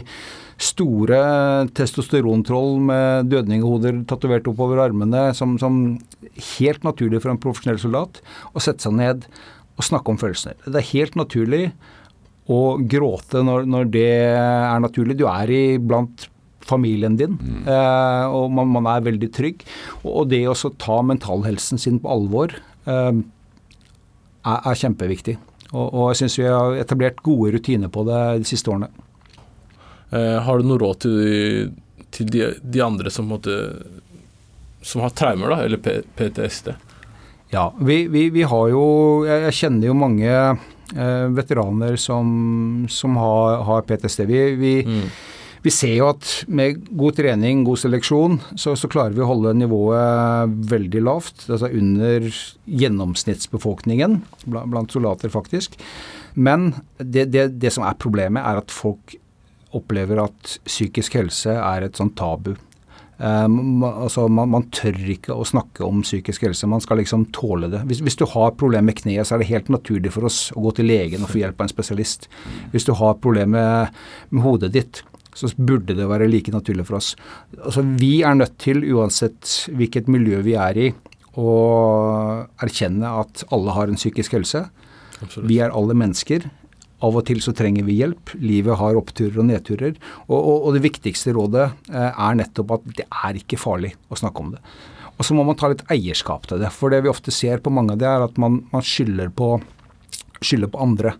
Store 0.59 1.19
testosterontroll 1.71 2.81
med 2.83 3.29
dødninghoder 3.31 4.01
tatovert 4.11 4.49
oppover 4.51 4.81
armene, 4.83 5.29
som, 5.39 5.53
som 5.63 5.77
helt 6.59 6.83
naturlig 6.83 7.21
for 7.23 7.31
en 7.31 7.39
profesjonell 7.39 7.79
soldat, 7.79 8.19
å 8.51 8.63
sette 8.63 8.83
seg 8.83 8.97
ned 8.99 9.29
og 9.79 9.87
snakke 9.87 10.11
om 10.11 10.19
følelsene. 10.19 10.59
Det 10.67 10.81
er 10.81 10.91
helt 10.91 11.15
naturlig 11.15 11.63
å 12.49 12.59
gråte 12.81 13.43
når, 13.45 13.67
når 13.69 13.89
det 13.93 14.11
er 14.25 14.83
naturlig. 14.83 15.19
Du 15.19 15.27
er 15.29 15.53
i 15.53 15.63
blant 15.81 16.29
familien 16.69 17.17
din, 17.17 17.37
eh, 17.65 18.25
og 18.29 18.53
man, 18.53 18.71
man 18.75 18.89
er 18.91 19.05
veldig 19.07 19.31
trygg. 19.35 19.65
Og, 20.03 20.11
og 20.13 20.31
det 20.33 20.43
å 20.49 20.57
ta 20.81 21.01
mentalhelsen 21.07 21.81
sin 21.81 22.01
på 22.03 22.11
alvor 22.13 22.55
eh, 22.55 23.13
er, 24.45 24.59
er 24.59 24.81
kjempeviktig. 24.83 25.39
Og, 25.73 25.87
og 25.87 26.11
jeg 26.11 26.23
syns 26.23 26.39
vi 26.41 26.49
har 26.49 26.81
etablert 26.81 27.23
gode 27.25 27.53
rutiner 27.57 27.93
på 27.93 28.05
det 28.09 28.23
de 28.43 28.49
siste 28.49 28.73
årene. 28.73 28.91
Eh, 30.11 30.37
har 30.45 30.59
du 30.59 30.69
noe 30.69 30.81
råd 30.81 31.05
til, 31.05 31.17
de, 31.21 32.03
til 32.15 32.31
de, 32.33 32.45
de 32.65 32.85
andre 32.85 33.13
som, 33.13 33.29
måtte, 33.29 33.57
som 34.81 35.05
har 35.05 35.13
traumer, 35.17 35.53
da, 35.53 35.63
eller 35.67 36.05
PTSD? 36.17 36.73
Ja, 37.53 37.71
vi, 37.81 38.03
vi, 38.13 38.27
vi 38.29 38.43
har 38.45 38.67
jo 38.69 38.83
Jeg 39.25 39.55
kjenner 39.57 39.89
jo 39.89 39.95
mange 39.97 40.33
veteraner 40.95 41.99
som, 42.01 42.87
som 42.89 43.17
har, 43.21 43.59
har 43.69 43.83
PTSD. 43.89 44.23
Vi, 44.29 44.39
vi, 44.57 44.73
vi 45.65 45.73
ser 45.75 45.95
jo 45.97 46.09
at 46.13 46.31
med 46.49 46.81
god 46.97 47.19
trening, 47.19 47.65
god 47.67 47.81
seleksjon, 47.83 48.39
så, 48.57 48.73
så 48.79 48.91
klarer 48.91 49.17
vi 49.17 49.25
å 49.25 49.29
holde 49.29 49.57
nivået 49.59 50.55
veldig 50.71 51.03
lavt. 51.05 51.49
Altså 51.49 51.69
under 51.69 52.29
gjennomsnittsbefolkningen 52.65 54.21
blant, 54.47 54.71
blant 54.73 54.95
soldater, 54.95 55.33
faktisk. 55.35 55.77
Men 56.39 56.71
det, 56.99 57.29
det, 57.35 57.49
det 57.59 57.75
som 57.75 57.87
er 57.87 57.99
problemet, 58.01 58.45
er 58.47 58.63
at 58.63 58.73
folk 58.75 59.19
opplever 59.77 60.23
at 60.23 60.57
psykisk 60.65 61.19
helse 61.19 61.53
er 61.53 61.85
et 61.85 61.99
sånn 61.99 62.15
tabu. 62.17 62.55
Eh, 63.19 63.47
altså 63.89 64.29
man, 64.31 64.51
man 64.53 64.69
tør 64.75 64.99
ikke 65.15 65.35
å 65.35 65.47
snakke 65.49 65.85
om 65.87 66.05
psykisk 66.07 66.47
helse. 66.47 66.71
Man 66.71 66.83
skal 66.85 67.01
liksom 67.03 67.29
tåle 67.35 67.71
det. 67.73 67.83
Hvis, 67.91 68.03
hvis 68.07 68.19
du 68.21 68.27
har 68.31 68.57
problemer 68.59 68.93
med 68.93 69.01
kneet, 69.03 69.27
så 69.27 69.37
er 69.37 69.43
det 69.43 69.51
helt 69.51 69.71
naturlig 69.75 70.15
for 70.15 70.29
oss 70.29 70.49
å 70.55 70.63
gå 70.69 70.77
til 70.79 70.91
legen 70.91 71.25
og 71.27 71.33
få 71.33 71.43
hjelp 71.43 71.61
av 71.61 71.69
en 71.69 71.75
spesialist. 71.75 72.29
Hvis 72.75 72.87
du 72.89 72.95
har 72.99 73.19
problemer 73.23 73.55
med, 73.59 74.03
med 74.31 74.45
hodet 74.47 74.73
ditt, 74.77 75.03
så 75.39 75.51
burde 75.55 75.95
det 75.95 76.09
være 76.11 76.29
like 76.31 76.53
naturlig 76.55 76.87
for 76.89 76.99
oss. 76.99 77.13
Altså 77.59 77.85
Vi 78.01 78.21
er 78.27 78.39
nødt 78.39 78.59
til, 78.63 78.83
uansett 78.95 79.71
hvilket 79.71 80.11
miljø 80.11 80.43
vi 80.47 80.57
er 80.59 80.81
i, 80.89 80.89
å 81.39 81.51
erkjenne 82.65 83.11
at 83.21 83.45
alle 83.55 83.75
har 83.77 83.91
en 83.91 83.99
psykisk 83.99 84.35
helse. 84.35 84.65
Vi 85.39 85.61
er 85.63 85.75
alle 85.75 85.95
mennesker. 85.99 86.49
Av 87.05 87.15
og 87.15 87.25
til 87.29 87.39
så 87.45 87.55
trenger 87.55 87.87
vi 87.87 88.01
hjelp. 88.01 88.33
Livet 88.43 88.79
har 88.81 88.99
oppturer 88.99 89.39
og 89.39 89.47
nedturer. 89.47 89.99
Og, 90.27 90.39
og, 90.39 90.67
og 90.67 90.75
det 90.75 90.83
viktigste 90.89 91.35
rådet 91.37 91.69
eh, 91.93 92.09
er 92.11 92.39
nettopp 92.41 92.75
at 92.79 92.89
det 92.99 93.07
er 93.07 93.39
ikke 93.39 93.61
farlig 93.61 93.93
å 94.11 94.19
snakke 94.19 94.43
om 94.43 94.55
det. 94.57 94.63
Og 95.19 95.27
så 95.27 95.35
må 95.35 95.45
man 95.47 95.59
ta 95.59 95.71
litt 95.71 95.85
eierskap 95.91 96.47
til 96.51 96.63
det. 96.63 96.71
For 96.75 96.95
det 96.95 97.03
vi 97.05 97.11
ofte 97.11 97.35
ser 97.35 97.63
på 97.63 97.73
mange 97.75 97.95
av 97.95 98.03
det, 98.03 98.11
er 98.11 98.27
at 98.27 98.39
man, 98.39 98.61
man 98.75 98.85
skylder, 98.87 99.31
på, 99.35 99.57
skylder 100.43 100.71
på 100.75 100.83
andre. 100.83 101.15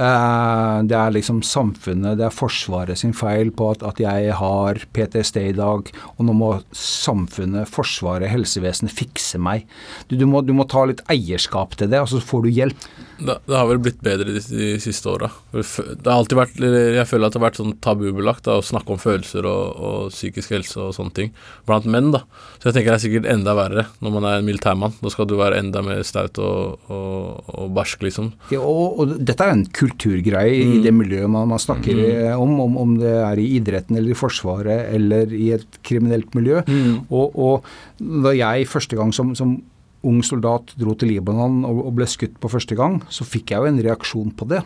Eh, 0.00 0.76
det 0.88 0.96
er 0.96 1.12
liksom 1.12 1.42
samfunnet, 1.44 2.16
det 2.20 2.24
er 2.28 2.34
Forsvaret 2.34 3.00
sin 3.00 3.12
feil 3.16 3.50
på 3.52 3.72
at, 3.74 3.84
at 3.84 4.00
jeg 4.00 4.32
har 4.38 4.80
PTSD 4.96 5.40
i 5.50 5.56
dag, 5.58 5.90
og 6.14 6.24
nå 6.24 6.36
må 6.36 6.50
samfunnet, 6.76 7.68
Forsvaret, 7.68 8.30
helsevesenet 8.32 8.94
fikse 8.96 9.40
meg. 9.42 9.66
Du, 10.08 10.16
du, 10.16 10.26
må, 10.30 10.44
du 10.46 10.54
må 10.56 10.68
ta 10.70 10.86
litt 10.88 11.04
eierskap 11.12 11.76
til 11.76 11.92
det, 11.92 12.00
og 12.00 12.08
så 12.12 12.22
får 12.24 12.46
du 12.46 12.52
hjelp. 12.54 12.88
Det, 13.20 13.36
det 13.44 13.56
har 13.56 13.68
vel 13.68 13.82
blitt 13.84 14.00
bedre 14.04 14.32
de, 14.32 14.40
de 14.40 14.70
siste 14.80 15.10
åra. 15.10 15.28
Det 15.52 16.06
har 16.06 16.14
alltid 16.14 16.38
vært 16.38 16.60
Jeg 16.62 17.04
føler 17.10 17.26
at 17.26 17.34
det 17.34 17.40
har 17.40 17.44
vært 17.44 17.58
sånn 17.60 17.74
tabubelagt 17.84 18.46
da, 18.46 18.56
å 18.56 18.64
snakke 18.64 18.94
om 18.94 19.02
følelser 19.02 19.44
og, 19.48 19.64
og 19.76 20.14
psykisk 20.14 20.54
helse 20.54 20.78
og 20.80 20.94
sånne 20.96 21.16
ting 21.18 21.34
blant 21.68 21.88
menn. 21.90 22.08
da 22.14 22.22
Så 22.56 22.70
jeg 22.70 22.78
tenker 22.78 22.94
det 22.94 22.96
er 22.96 23.04
sikkert 23.04 23.28
enda 23.28 23.52
verre 23.58 23.84
når 24.00 24.14
man 24.16 24.28
er 24.30 24.38
en 24.38 24.48
militærmann. 24.48 24.96
Da 25.04 25.12
skal 25.12 25.28
du 25.28 25.36
være 25.36 25.60
enda 25.60 25.84
mer 25.84 26.00
staut 26.08 26.40
og, 26.40 26.80
og, 26.88 27.44
og 27.52 27.74
barsk, 27.76 28.06
liksom. 28.08 28.32
Ja, 28.54 28.62
og, 28.64 29.02
og 29.02 29.14
dette 29.20 29.44
er 29.44 29.49
en 29.50 29.64
kulturgreie 29.76 30.62
i 30.62 30.80
det 30.84 30.92
miljøet 30.94 31.30
man, 31.30 31.50
man 31.50 31.62
snakker 31.62 31.98
mm. 31.98 32.40
om, 32.40 32.54
om, 32.64 32.78
om 32.84 32.94
det 33.00 33.12
er 33.22 33.40
i 33.42 33.48
idretten 33.58 33.98
eller 33.98 34.14
i 34.14 34.18
Forsvaret 34.18 34.90
eller 34.94 35.34
i 35.36 35.50
et 35.56 35.80
kriminelt 35.86 36.34
miljø. 36.38 36.62
Og, 37.08 37.36
og 37.36 37.70
da 37.98 38.34
jeg 38.36 38.68
første 38.70 38.98
gang 38.98 39.14
som, 39.16 39.34
som 39.38 39.58
ung 40.06 40.20
soldat 40.24 40.74
dro 40.80 40.94
til 40.96 41.12
Libanon 41.12 41.62
og, 41.68 41.82
og 41.88 41.96
ble 41.98 42.08
skutt 42.08 42.38
på 42.40 42.50
første 42.52 42.76
gang, 42.78 43.00
så 43.12 43.26
fikk 43.28 43.52
jeg 43.52 43.62
jo 43.62 43.70
en 43.70 43.82
reaksjon 43.84 44.34
på 44.36 44.48
det. 44.50 44.62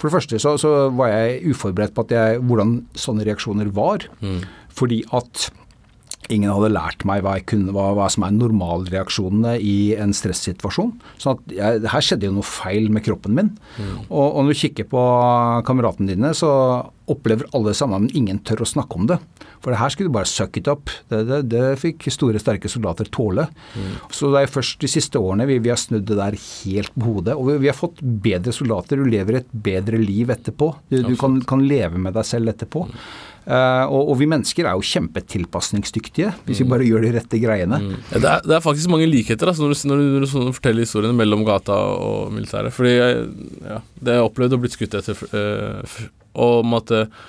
For 0.00 0.08
det 0.08 0.16
første 0.16 0.38
så, 0.42 0.56
så 0.58 0.88
var 0.96 1.12
jeg 1.12 1.52
uforberedt 1.52 1.94
på 1.94 2.06
at 2.06 2.14
jeg, 2.16 2.40
hvordan 2.48 2.78
sånne 2.98 3.26
reaksjoner 3.28 3.68
var. 3.76 4.08
Fordi 4.72 5.02
at 5.14 5.50
ingen 6.30 6.52
hadde 6.52 6.70
lært 6.72 7.04
meg 7.08 7.24
hva, 7.24 7.34
jeg 7.38 7.46
kunne, 7.50 7.72
hva, 7.74 7.88
hva 7.96 8.06
som 8.12 8.26
er 8.26 8.34
normalreaksjonene 8.36 9.56
i 9.58 9.76
en 9.98 10.14
stressituasjon. 10.14 10.94
Så 11.20 11.34
at 11.34 11.54
jeg, 11.56 11.82
her 11.92 12.04
skjedde 12.04 12.28
jo 12.28 12.36
noe 12.36 12.46
feil 12.46 12.90
med 12.94 13.04
kroppen 13.06 13.34
min. 13.38 13.52
Og, 14.08 14.26
og 14.26 14.42
når 14.44 14.54
du 14.54 14.60
kikker 14.62 14.88
på 14.92 15.04
kameratene 15.66 16.14
dine, 16.14 16.32
så 16.38 16.52
opplever 17.10 17.48
alle 17.56 17.74
sammen, 17.76 18.06
men 18.06 18.16
ingen 18.16 18.38
tør 18.46 18.62
å 18.62 18.68
snakke 18.68 18.98
om 18.98 19.08
det. 19.10 19.18
For 19.62 19.74
det 19.74 19.80
her 19.80 19.92
skulle 19.92 20.10
du 20.10 20.14
bare 20.14 20.30
suck 20.30 20.56
it 20.58 20.70
up. 20.70 20.90
Det, 21.10 21.24
det, 21.28 21.40
det 21.52 21.64
fikk 21.82 22.06
store, 22.14 22.40
sterke 22.42 22.70
soldater 22.70 23.10
tåle. 23.12 23.48
Så 24.14 24.30
det 24.32 24.44
er 24.44 24.54
først 24.54 24.80
de 24.82 24.90
siste 24.90 25.20
årene 25.20 25.46
vi, 25.50 25.58
vi 25.62 25.70
har 25.70 25.80
snudd 25.80 26.06
det 26.08 26.18
der 26.18 26.38
helt 26.38 26.94
på 26.94 27.08
hodet. 27.08 27.36
Og 27.38 27.50
vi, 27.50 27.58
vi 27.66 27.70
har 27.70 27.78
fått 27.78 28.00
bedre 28.02 28.54
soldater. 28.54 29.02
Du 29.02 29.10
lever 29.10 29.42
et 29.42 29.52
bedre 29.52 30.00
liv 30.00 30.32
etterpå. 30.34 30.72
Du, 30.90 31.02
du 31.10 31.14
kan, 31.18 31.40
kan 31.46 31.62
leve 31.66 32.00
med 32.00 32.16
deg 32.18 32.26
selv 32.26 32.54
etterpå. 32.54 32.86
Eh, 33.42 33.84
og, 33.90 34.12
og 34.12 34.18
vi 34.20 34.28
mennesker 34.30 34.68
er 34.68 34.78
jo 34.78 34.86
kjempetilpasningsdyktige 34.86 36.30
hvis 36.46 36.60
vi 36.62 36.68
bare 36.70 36.86
gjør 36.86 37.02
de 37.02 37.12
rette 37.16 37.40
greiene. 37.42 37.80
Ja, 37.82 37.98
det, 38.14 38.22
er, 38.22 38.46
det 38.46 38.56
er 38.56 38.64
faktisk 38.64 38.92
mange 38.92 39.08
likheter 39.10 39.50
altså, 39.50 39.66
når, 39.66 39.74
du, 39.74 39.88
når, 39.90 40.00
du, 40.00 40.08
når 40.14 40.24
du 40.24 40.30
sånn 40.30 40.56
forteller 40.56 40.86
historiene 40.86 41.18
mellom 41.18 41.42
gata 41.48 41.76
og 41.98 42.32
militæret. 42.34 42.74
Fordi 42.76 42.94
jeg, 42.94 43.22
ja, 43.66 43.78
det 43.98 44.18
jeg 44.18 44.26
opplevde 44.28 44.58
å 44.58 44.62
blitt 44.62 44.76
skutt 44.78 44.98
etter 45.00 45.24
øh, 45.34 45.96
om 46.38 46.78
at 46.78 46.94
øh, 46.94 47.22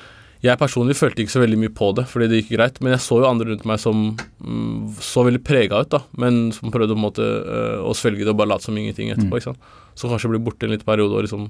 jeg 0.44 0.60
personlig 0.60 0.98
følte 1.00 1.24
ikke 1.24 1.32
så 1.32 1.40
veldig 1.40 1.58
mye 1.62 1.72
på 1.72 1.90
det, 1.96 2.04
fordi 2.12 2.28
det 2.28 2.42
gikk 2.42 2.58
greit. 2.58 2.80
Men 2.84 2.98
jeg 2.98 3.06
så 3.06 3.22
jo 3.22 3.30
andre 3.30 3.48
rundt 3.54 3.68
meg 3.70 3.80
som 3.80 4.06
mm, 4.14 4.98
så 5.02 5.24
veldig 5.24 5.40
prega 5.48 5.80
ut, 5.86 5.92
da. 5.94 6.02
Men 6.20 6.50
som 6.56 6.74
prøvde 6.74 6.94
på 6.94 7.00
en 7.00 7.06
måte 7.06 7.24
øh, 7.24 7.78
å 7.88 7.94
svelge 7.96 8.28
det 8.28 8.34
og 8.34 8.42
bare 8.42 8.52
late 8.52 8.68
som 8.68 8.78
ingenting 8.78 9.14
etterpå. 9.14 9.40
ikke 9.40 9.54
sant? 9.54 9.70
Som 9.96 10.12
kanskje 10.12 10.34
blir 10.34 10.44
borte 10.44 10.68
en 10.68 10.76
liten 10.76 10.88
periode 10.88 11.16
og 11.16 11.24
liksom 11.26 11.48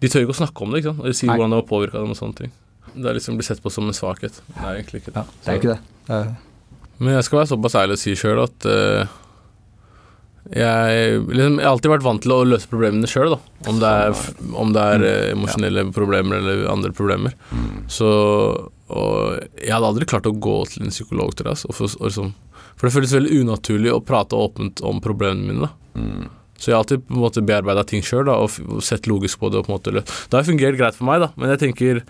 De 0.00 0.08
tør 0.08 0.24
ikke 0.24 0.32
å 0.32 0.40
snakke 0.42 0.64
om 0.64 0.70
det, 0.72 0.82
ikke 0.82 0.92
sant. 0.92 1.00
Og 1.02 1.16
si 1.16 1.26
Nei. 1.26 1.34
hvordan 1.34 1.54
det 1.54 1.62
har 1.62 1.70
påvirka 1.72 2.02
dem 2.04 2.12
og 2.12 2.20
sånne 2.20 2.38
ting. 2.44 2.52
Det 2.94 3.06
er 3.10 3.16
liksom 3.18 3.38
blir 3.38 3.46
sett 3.46 3.62
på 3.62 3.70
som 3.72 3.88
en 3.88 3.96
svakhet. 3.96 4.40
Det 4.54 4.62
er 4.64 4.78
egentlig 4.80 5.02
ikke 5.02 5.14
det. 5.14 5.24
Ja, 5.24 5.40
det 5.44 5.52
er 5.54 5.60
ikke 5.60 5.74
det. 5.74 5.80
Eh, 6.10 6.30
Men 7.00 7.14
jeg 7.16 7.24
skal 7.28 7.40
være 7.40 7.50
såpass 7.54 7.76
ærlig 7.80 7.96
og 7.96 8.02
si 8.02 8.12
sjøl 8.18 8.42
at 8.42 8.66
uh, 8.68 9.18
jeg, 10.50 11.20
liksom, 11.30 11.58
jeg 11.60 11.66
har 11.66 11.70
alltid 11.74 11.92
vært 11.92 12.04
vant 12.04 12.22
til 12.24 12.32
å 12.34 12.40
løse 12.48 12.68
problemene 12.70 13.08
sjøl, 13.08 13.36
om 13.70 13.78
det 13.80 13.88
er, 14.02 14.20
om 14.58 14.72
det 14.74 14.84
er 14.96 15.04
eh, 15.06 15.30
emosjonelle 15.34 15.84
problemer 15.94 16.40
eller 16.40 16.64
andre 16.72 16.90
problemer. 16.96 17.36
Så 17.92 18.08
Og 18.90 19.36
jeg 19.60 19.70
hadde 19.70 19.86
aldri 19.86 20.08
klart 20.10 20.26
å 20.26 20.34
gå 20.34 20.56
til 20.72 20.82
en 20.88 20.90
psykolog, 20.90 21.36
tror 21.38 21.52
jeg. 21.52 21.58
altså, 21.60 21.70
for, 21.76 21.92
liksom, 22.02 22.32
for 22.74 22.88
det 22.88 22.94
føles 22.96 23.14
veldig 23.14 23.36
unaturlig 23.44 23.92
å 23.94 24.00
prate 24.02 24.34
åpent 24.34 24.82
om 24.82 24.98
problemene 25.04 25.46
mine. 25.46 25.68
da 25.68 26.26
Så 26.58 26.72
jeg 26.72 26.74
har 26.74 26.82
alltid 26.82 27.06
på 27.06 27.14
en 27.14 27.22
måte 27.22 27.44
bearbeida 27.46 27.84
ting 27.86 28.02
sjøl 28.02 28.28
og, 28.32 28.50
og 28.66 28.82
sett 28.82 29.06
logisk 29.06 29.38
på 29.38 29.52
det. 29.52 29.60
og 29.60 29.68
på 29.68 29.72
en 29.72 29.78
måte 29.78 30.02
Det 30.02 30.34
har 30.34 30.48
fungert 30.48 30.80
greit 30.80 30.98
for 30.98 31.06
meg, 31.06 31.20
da, 31.22 31.30
men 31.36 31.54
jeg 31.54 31.62
tenker 31.68 32.02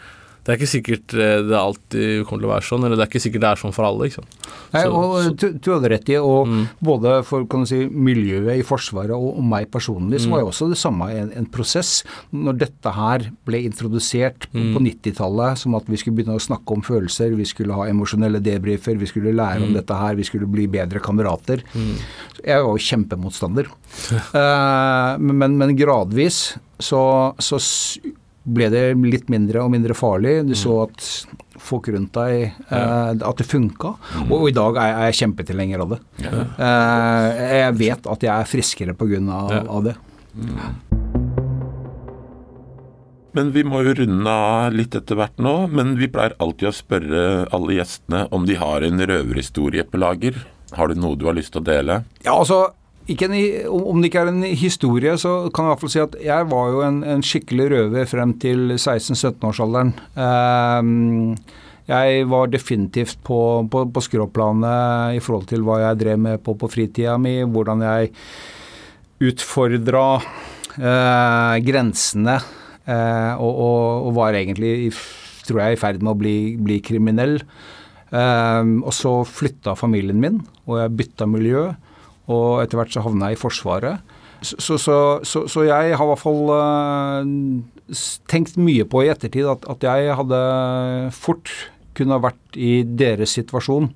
det 0.44 0.48
er 0.52 0.56
ikke 0.58 0.70
sikkert 0.72 1.14
eh, 1.14 1.42
det 1.46 1.56
alltid 1.58 2.24
kommer 2.26 2.40
til 2.42 2.48
å 2.48 2.54
være 2.54 2.66
sånn, 2.66 2.84
eller 2.86 2.96
det 2.96 3.04
er 3.04 3.10
ikke 3.10 3.22
sikkert 3.26 3.40
det 3.44 3.50
er 3.50 3.60
sånn 3.60 3.74
for 3.76 3.84
alle. 3.84 4.10
sant? 4.10 4.26
Nei, 4.72 4.82
Så- 4.82 4.92
og 4.94 5.38
så- 5.38 5.60
du, 5.60 5.70
hadde 5.72 5.90
rett 5.90 6.08
i, 6.08 6.16
og 6.16 6.46
Mm. 6.48 6.68
både 6.82 7.24
for 7.24 7.44
kan 7.46 7.60
du 7.60 7.66
si, 7.66 7.86
miljøet 7.88 8.58
i 8.58 8.62
Forsvaret 8.62 9.10
og, 9.10 9.36
og 9.38 9.44
meg 9.44 9.70
personlig, 9.70 10.20
så 10.20 10.26
Mm. 10.26 10.30
var 10.30 10.40
jo 10.40 10.46
også 10.48 10.68
det 10.70 10.78
samme 10.78 11.10
en, 11.10 11.32
en 11.32 11.46
prosess. 11.46 12.04
Når 12.32 12.58
dette 12.58 12.92
her 12.92 13.30
ble 13.44 13.62
introdusert 13.68 14.48
på, 14.52 14.58
Mm. 14.60 14.74
på 14.74 14.80
90-tallet, 14.80 15.58
som 15.58 15.74
at 15.74 15.86
vi 15.86 15.96
skulle 15.96 16.16
begynne 16.16 16.36
å 16.38 16.40
snakke 16.40 16.70
om 16.72 16.82
følelser, 16.82 17.34
vi 17.36 17.44
skulle 17.44 17.72
ha 17.74 17.84
emosjonelle 17.90 18.40
debrifer, 18.40 18.96
vi 18.98 19.06
skulle 19.06 19.34
lære 19.34 19.58
Mm. 19.60 19.62
om 19.64 19.72
dette 19.74 19.94
her, 19.98 20.14
vi 20.14 20.22
skulle 20.22 20.46
bli 20.50 20.66
bedre 20.66 21.00
kamerater. 21.00 21.62
Jeg 22.44 22.62
var 22.64 22.78
jo 22.78 22.78
kjempemotstander. 22.78 23.66
uh, 24.34 25.18
men, 25.20 25.58
men 25.58 25.76
gradvis 25.76 26.56
så, 26.80 27.34
så 27.38 27.58
ble 28.42 28.70
det 28.72 28.84
litt 29.04 29.28
mindre 29.32 29.64
og 29.64 29.72
mindre 29.74 29.96
farlig. 29.96 30.40
Du 30.48 30.54
så 30.58 30.82
at 30.86 31.06
folk 31.60 31.90
rundt 31.92 32.14
deg 32.16 32.46
eh, 32.48 33.10
At 33.12 33.40
det 33.40 33.46
funka. 33.48 33.94
Og, 34.28 34.36
og 34.38 34.46
i 34.48 34.54
dag 34.56 34.78
er, 34.80 34.94
er 34.94 35.10
jeg 35.10 35.20
kjempetilhenger 35.24 35.84
av 35.84 35.96
det. 35.96 36.00
Eh, 36.24 37.42
jeg 37.60 37.74
vet 37.80 38.08
at 38.14 38.24
jeg 38.28 38.32
er 38.34 38.48
friskere 38.48 38.96
pga. 38.96 39.20
Ja. 39.20 39.64
av 39.68 39.84
det. 39.84 39.96
Men 43.36 43.52
vi 43.54 43.62
må 43.66 43.82
jo 43.86 43.94
runde 43.94 44.32
av 44.32 44.74
litt 44.74 44.94
etter 44.96 45.18
hvert 45.18 45.38
nå. 45.42 45.54
Men 45.70 45.94
vi 46.00 46.08
pleier 46.10 46.34
alltid 46.42 46.70
å 46.70 46.74
spørre 46.74 47.24
alle 47.54 47.76
gjestene 47.78 48.24
om 48.34 48.48
de 48.48 48.56
har 48.58 48.86
en 48.86 49.04
røverhistorie 49.12 49.84
på 49.86 50.00
lager. 50.00 50.38
Har 50.76 50.90
du 50.90 51.00
noe 51.02 51.18
du 51.18 51.26
har 51.28 51.36
lyst 51.36 51.52
til 51.54 51.62
å 51.62 51.66
dele? 51.66 52.02
Ja, 52.24 52.36
altså 52.38 52.68
en, 53.08 53.34
om 53.70 54.00
det 54.00 54.10
ikke 54.10 54.20
er 54.22 54.30
en 54.30 54.44
historie, 54.44 55.16
så 55.18 55.50
kan 55.50 55.64
jeg 55.64 55.70
i 55.70 55.72
hvert 55.72 55.80
fall 55.80 55.92
si 55.94 56.02
at 56.02 56.18
jeg 56.22 56.50
var 56.50 56.68
jo 56.70 56.82
en, 56.86 57.00
en 57.02 57.24
skikkelig 57.24 57.66
røver 57.72 58.06
frem 58.06 58.34
til 58.38 58.76
16-17-årsalderen. 58.76 59.92
Ehm, 60.14 61.34
jeg 61.90 62.28
var 62.30 62.52
definitivt 62.52 63.18
på, 63.26 63.40
på, 63.70 63.82
på 63.90 64.04
skråplanet 64.04 65.16
i 65.18 65.22
forhold 65.24 65.48
til 65.50 65.64
hva 65.66 65.80
jeg 65.82 66.00
drev 66.04 66.22
med 66.22 66.44
på, 66.44 66.54
på 66.54 66.70
fritida 66.70 67.16
mi, 67.18 67.40
hvordan 67.42 67.82
jeg 67.82 68.12
utfordra 69.26 70.06
eh, 70.78 71.56
grensene, 71.66 72.38
eh, 72.86 73.32
og, 73.34 73.50
og, 73.50 74.06
og 74.06 74.16
var 74.20 74.38
egentlig, 74.38 74.92
tror 75.48 75.64
jeg, 75.64 75.74
i 75.74 75.80
ferd 75.80 76.00
med 76.04 76.14
å 76.14 76.18
bli, 76.20 76.36
bli 76.62 76.78
kriminell. 76.84 77.40
Ehm, 78.10 78.80
og 78.84 78.94
så 78.94 79.20
flytta 79.26 79.74
familien 79.78 80.20
min, 80.22 80.40
og 80.68 80.78
jeg 80.80 80.98
bytta 81.00 81.28
miljø. 81.30 81.70
Og 82.30 82.62
etter 82.62 82.78
hvert 82.78 82.94
så 82.94 83.02
havna 83.04 83.30
jeg 83.30 83.38
i 83.38 83.40
Forsvaret. 83.40 84.16
Så, 84.40 84.78
så, 84.80 84.96
så, 85.26 85.42
så, 85.50 85.64
jeg 85.66 85.96
har 85.98 86.06
i 86.06 86.08
hvert 86.08 86.22
fall 86.22 86.52
eh, 86.54 87.98
tenkt 88.30 88.56
mye 88.56 88.86
på 88.88 89.02
i 89.04 89.10
ettertid 89.12 89.50
at, 89.50 89.66
at 89.68 89.84
jeg 89.84 90.14
hadde 90.16 90.38
fort 91.12 91.52
kunne 91.98 92.16
ha 92.16 92.22
vært 92.24 92.56
i 92.56 92.80
deres 92.84 93.34
situasjon 93.36 93.90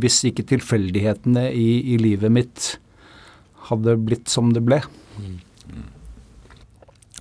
hvis 0.00 0.16
ikke 0.30 0.46
tilfeldighetene 0.50 1.46
i, 1.54 1.68
i 1.94 1.98
livet 2.00 2.32
mitt 2.34 2.72
hadde 3.68 3.94
blitt 4.02 4.32
som 4.32 4.50
det 4.54 4.64
ble. 4.66 4.80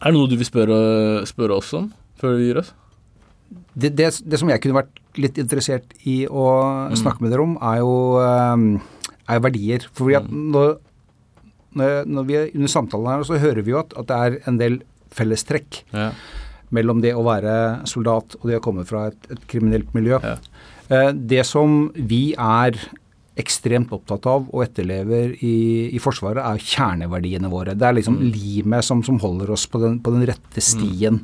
Er 0.03 0.11
det 0.11 0.17
noe 0.17 0.31
du 0.31 0.35
vil 0.39 0.47
spørre, 0.47 0.79
spørre 1.29 1.59
oss 1.61 1.69
om 1.77 1.91
før 2.19 2.39
vi 2.39 2.49
gir 2.49 2.63
oss? 2.63 2.73
Det, 3.73 3.93
det, 3.93 4.09
det 4.25 4.39
som 4.41 4.49
jeg 4.49 4.61
kunne 4.63 4.81
vært 4.81 4.99
litt 5.21 5.37
interessert 5.41 5.93
i 6.09 6.23
å 6.25 6.47
snakke 6.97 7.23
med 7.23 7.33
dere 7.33 7.45
om, 7.45 7.53
er 7.61 7.79
jo, 7.83 7.93
eh, 8.21 8.92
er 9.29 9.39
verdier. 9.43 9.85
Fordi 9.93 10.15
at 10.19 10.29
når, 10.31 10.77
når, 11.79 12.05
når 12.05 12.27
vi 12.29 12.39
er 12.39 12.49
under 12.55 12.71
samtalen 12.71 13.11
her, 13.13 13.23
så 13.27 13.39
hører 13.41 13.63
vi 13.65 13.71
jo 13.75 13.79
at, 13.83 13.93
at 13.97 14.09
det 14.09 14.17
er 14.25 14.39
en 14.51 14.57
del 14.61 14.81
fellestrekk 15.13 15.83
Ja. 15.93 16.09
mellom 16.73 17.01
det 17.03 17.13
å 17.13 17.21
være 17.25 17.85
soldat 17.85 18.35
og 18.41 18.47
det 18.49 18.57
å 18.57 18.63
komme 18.65 18.85
fra 18.89 19.07
et, 19.11 19.29
et 19.31 19.43
kriminelt 19.51 19.93
miljø. 19.93 20.17
Ja. 20.23 20.37
Eh, 20.89 21.11
Det 21.13 21.45
som 21.45 21.91
vi 21.95 22.33
er 22.33 22.77
ekstremt 23.37 23.89
opptatt 23.95 24.27
av 24.29 24.43
og 24.53 24.61
etterlever 24.61 25.31
i, 25.41 25.89
i 25.89 25.97
Forsvaret, 26.01 26.37
er 26.45 26.61
kjerneverdiene 26.61 27.49
våre. 27.49 27.73
Det 27.73 27.87
er 27.87 27.95
liksom 27.97 28.19
limet 28.21 28.85
som, 28.85 28.99
som 29.05 29.17
holder 29.23 29.49
oss 29.55 29.63
på 29.65 29.79
den, 29.81 29.95
på 30.05 30.11
den 30.13 30.25
rette 30.29 30.61
stien, 30.61 31.17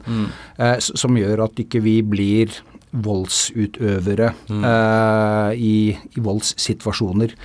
eh, 0.57 0.77
som 0.81 1.13
gjør 1.19 1.43
at 1.45 1.61
ikke 1.61 1.81
vi 1.85 1.99
blir 2.01 2.55
voldsutøvere 2.93 4.29
eh, 4.49 5.51
i, 5.59 5.73
i 6.17 6.23
voldssituasjoner. 6.25 7.35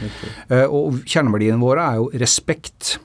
Eh, 0.49 0.65
og 0.69 1.03
kjerneverdiene 1.09 1.61
våre 1.61 1.85
er 1.93 2.01
jo 2.01 2.07
respekt 2.23 2.97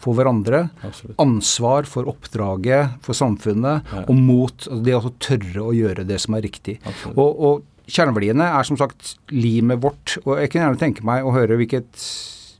for 0.00 0.16
hverandre, 0.16 0.62
Absolutt. 0.86 1.16
ansvar 1.20 1.84
for 1.90 2.08
oppdraget, 2.08 2.94
for 3.04 3.12
samfunnet, 3.18 3.84
Ja. 3.92 4.04
og 4.08 4.14
mot 4.16 4.54
altså 4.64 4.82
det 4.86 4.94
å 4.96 5.10
tørre 5.20 5.66
å 5.66 5.74
gjøre 5.76 6.06
det 6.08 6.16
som 6.22 6.38
er 6.38 6.46
riktig. 6.46 6.78
Absolutt. 6.88 7.18
Og, 7.20 7.42
og 7.50 7.90
kjerneverdiene 7.90 8.46
er 8.60 8.64
som 8.64 8.78
sagt 8.80 9.16
limet 9.34 9.82
vårt, 9.82 10.16
og 10.24 10.38
jeg 10.40 10.50
kunne 10.54 10.64
gjerne 10.70 10.80
tenke 10.80 11.04
meg 11.04 11.26
å 11.28 11.34
høre 11.36 11.58
hvilket, 11.60 12.06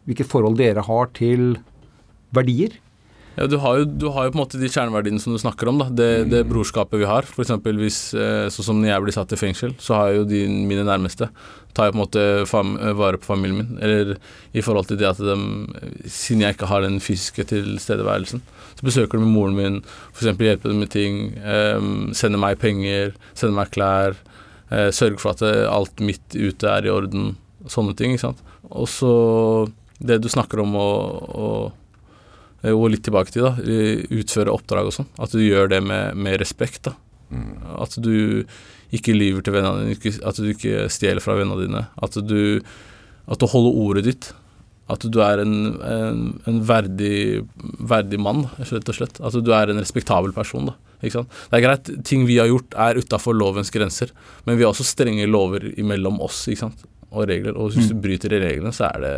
hvilket 0.05 0.29
forhold 0.29 0.59
dere 0.61 0.85
har 0.85 1.09
til 1.16 1.55
verdier. 2.37 2.77
Ja, 3.40 3.46
du 3.48 3.57
har, 3.62 3.79
jo, 3.81 3.85
du 3.88 4.11
har 4.12 4.26
jo 4.26 4.35
på 4.35 4.37
en 4.37 4.42
måte 4.42 4.59
de 4.61 4.68
kjerneverdiene 4.68 5.20
som 5.22 5.33
du 5.33 5.40
snakker 5.40 5.70
om, 5.70 5.79
da. 5.81 5.87
Det, 5.96 6.09
det 6.29 6.42
brorskapet 6.50 7.00
vi 7.00 7.09
har. 7.09 7.24
For 7.24 7.40
eksempel 7.40 7.79
hvis, 7.81 8.11
eh, 8.12 8.50
sånn 8.53 8.66
som 8.66 8.83
når 8.83 8.90
jeg 8.90 9.05
blir 9.07 9.16
satt 9.16 9.33
i 9.33 9.38
fengsel, 9.40 9.72
så 9.81 9.96
har 9.96 10.11
jeg 10.11 10.18
jo 10.18 10.26
de 10.29 10.42
mine 10.68 10.85
nærmeste 10.85 11.31
tar 11.72 11.87
jeg 11.87 11.94
på 11.94 11.98
en 11.98 12.03
måte 12.03 12.24
eh, 12.42 12.92
vare 12.98 13.20
på 13.20 13.31
familien 13.31 13.62
min. 13.62 13.79
Eller 13.81 14.16
i 14.53 14.64
forhold 14.64 14.90
til 14.90 15.00
det 15.00 15.09
at 15.09 15.22
de, 15.24 15.38
siden 16.05 16.44
jeg 16.44 16.59
ikke 16.59 16.68
har 16.68 16.85
den 16.85 17.00
fysiske 17.00 17.46
tilstedeværelsen, 17.55 18.44
så 18.76 18.87
besøker 18.87 19.16
de 19.16 19.29
moren 19.31 19.57
min, 19.57 19.81
f.eks. 20.12 20.29
hjelper 20.35 20.74
dem 20.74 20.85
med 20.85 20.92
ting, 20.92 21.20
Um, 21.40 22.11
sender 22.16 22.40
meg 22.42 22.59
penger, 22.61 23.14
sender 23.33 23.57
meg 23.62 23.72
klær, 23.76 24.18
Uh, 24.70 24.87
sørger 24.94 25.18
for 25.18 25.35
at 25.35 25.40
alt 25.66 25.98
mitt 25.98 26.37
ute 26.37 26.68
er 26.70 26.85
i 26.87 26.92
orden. 26.94 27.33
Sånne 27.66 27.90
ting, 27.98 28.12
ikke 28.14 28.29
sant. 28.29 28.42
Og 28.70 28.87
så 28.87 29.09
det 29.98 30.20
du 30.22 30.29
snakker 30.31 30.62
om 30.62 30.76
å, 30.79 30.90
og 32.68 32.90
litt 32.92 33.05
tilbake 33.07 33.33
til 33.33 33.46
da, 33.46 33.55
eh, 33.64 34.03
utføre 34.20 34.53
oppdrag 34.53 34.90
og 34.90 34.96
sånn. 34.99 35.09
At 35.23 35.33
du 35.33 35.40
gjør 35.40 35.70
det 35.73 35.81
med, 35.85 36.18
med 36.20 36.40
respekt. 36.42 36.85
da. 36.90 36.96
At 37.81 37.96
du 38.03 38.44
ikke 38.92 39.14
lyver 39.14 39.44
til 39.46 39.55
vennene 39.55 39.87
dine, 39.94 40.12
at 40.27 40.38
du 40.40 40.51
ikke 40.51 40.88
stjeler 40.92 41.23
fra 41.25 41.38
vennene 41.38 41.64
dine. 41.64 41.87
At 42.03 42.18
du, 42.27 42.61
at 43.31 43.40
du 43.40 43.49
holder 43.49 43.81
ordet 43.87 44.07
ditt. 44.09 44.31
At 44.90 45.05
du 45.07 45.20
er 45.23 45.44
en, 45.44 45.57
en, 45.87 46.23
en 46.51 46.61
verdig, 46.66 47.46
verdig 47.79 48.18
mann, 48.20 48.49
rett 48.59 48.90
og 48.90 48.96
slett. 48.99 49.20
At 49.23 49.38
du 49.38 49.53
er 49.55 49.70
en 49.70 49.81
respektabel 49.81 50.35
person. 50.37 50.73
da. 50.73 50.77
Ikke 51.01 51.20
sant? 51.20 51.37
Det 51.49 51.61
er 51.61 51.64
greit, 51.64 51.92
ting 52.05 52.27
vi 52.29 52.40
har 52.42 52.51
gjort 52.51 52.75
er 52.77 52.99
utafor 53.01 53.37
lovens 53.38 53.70
grenser, 53.73 54.11
men 54.44 54.59
vi 54.59 54.66
har 54.66 54.75
også 54.75 54.85
strenge 54.85 55.29
lover 55.31 55.70
imellom 55.81 56.18
oss 56.20 56.42
ikke 56.51 56.66
sant? 56.66 56.85
og 57.11 57.27
regler. 57.27 57.57
Og 57.59 57.73
hvis 57.75 57.88
du 57.90 57.96
bryter 57.99 58.31
de 58.31 58.38
reglene, 58.42 58.70
så 58.75 58.90
er 58.90 59.01
det 59.03 59.14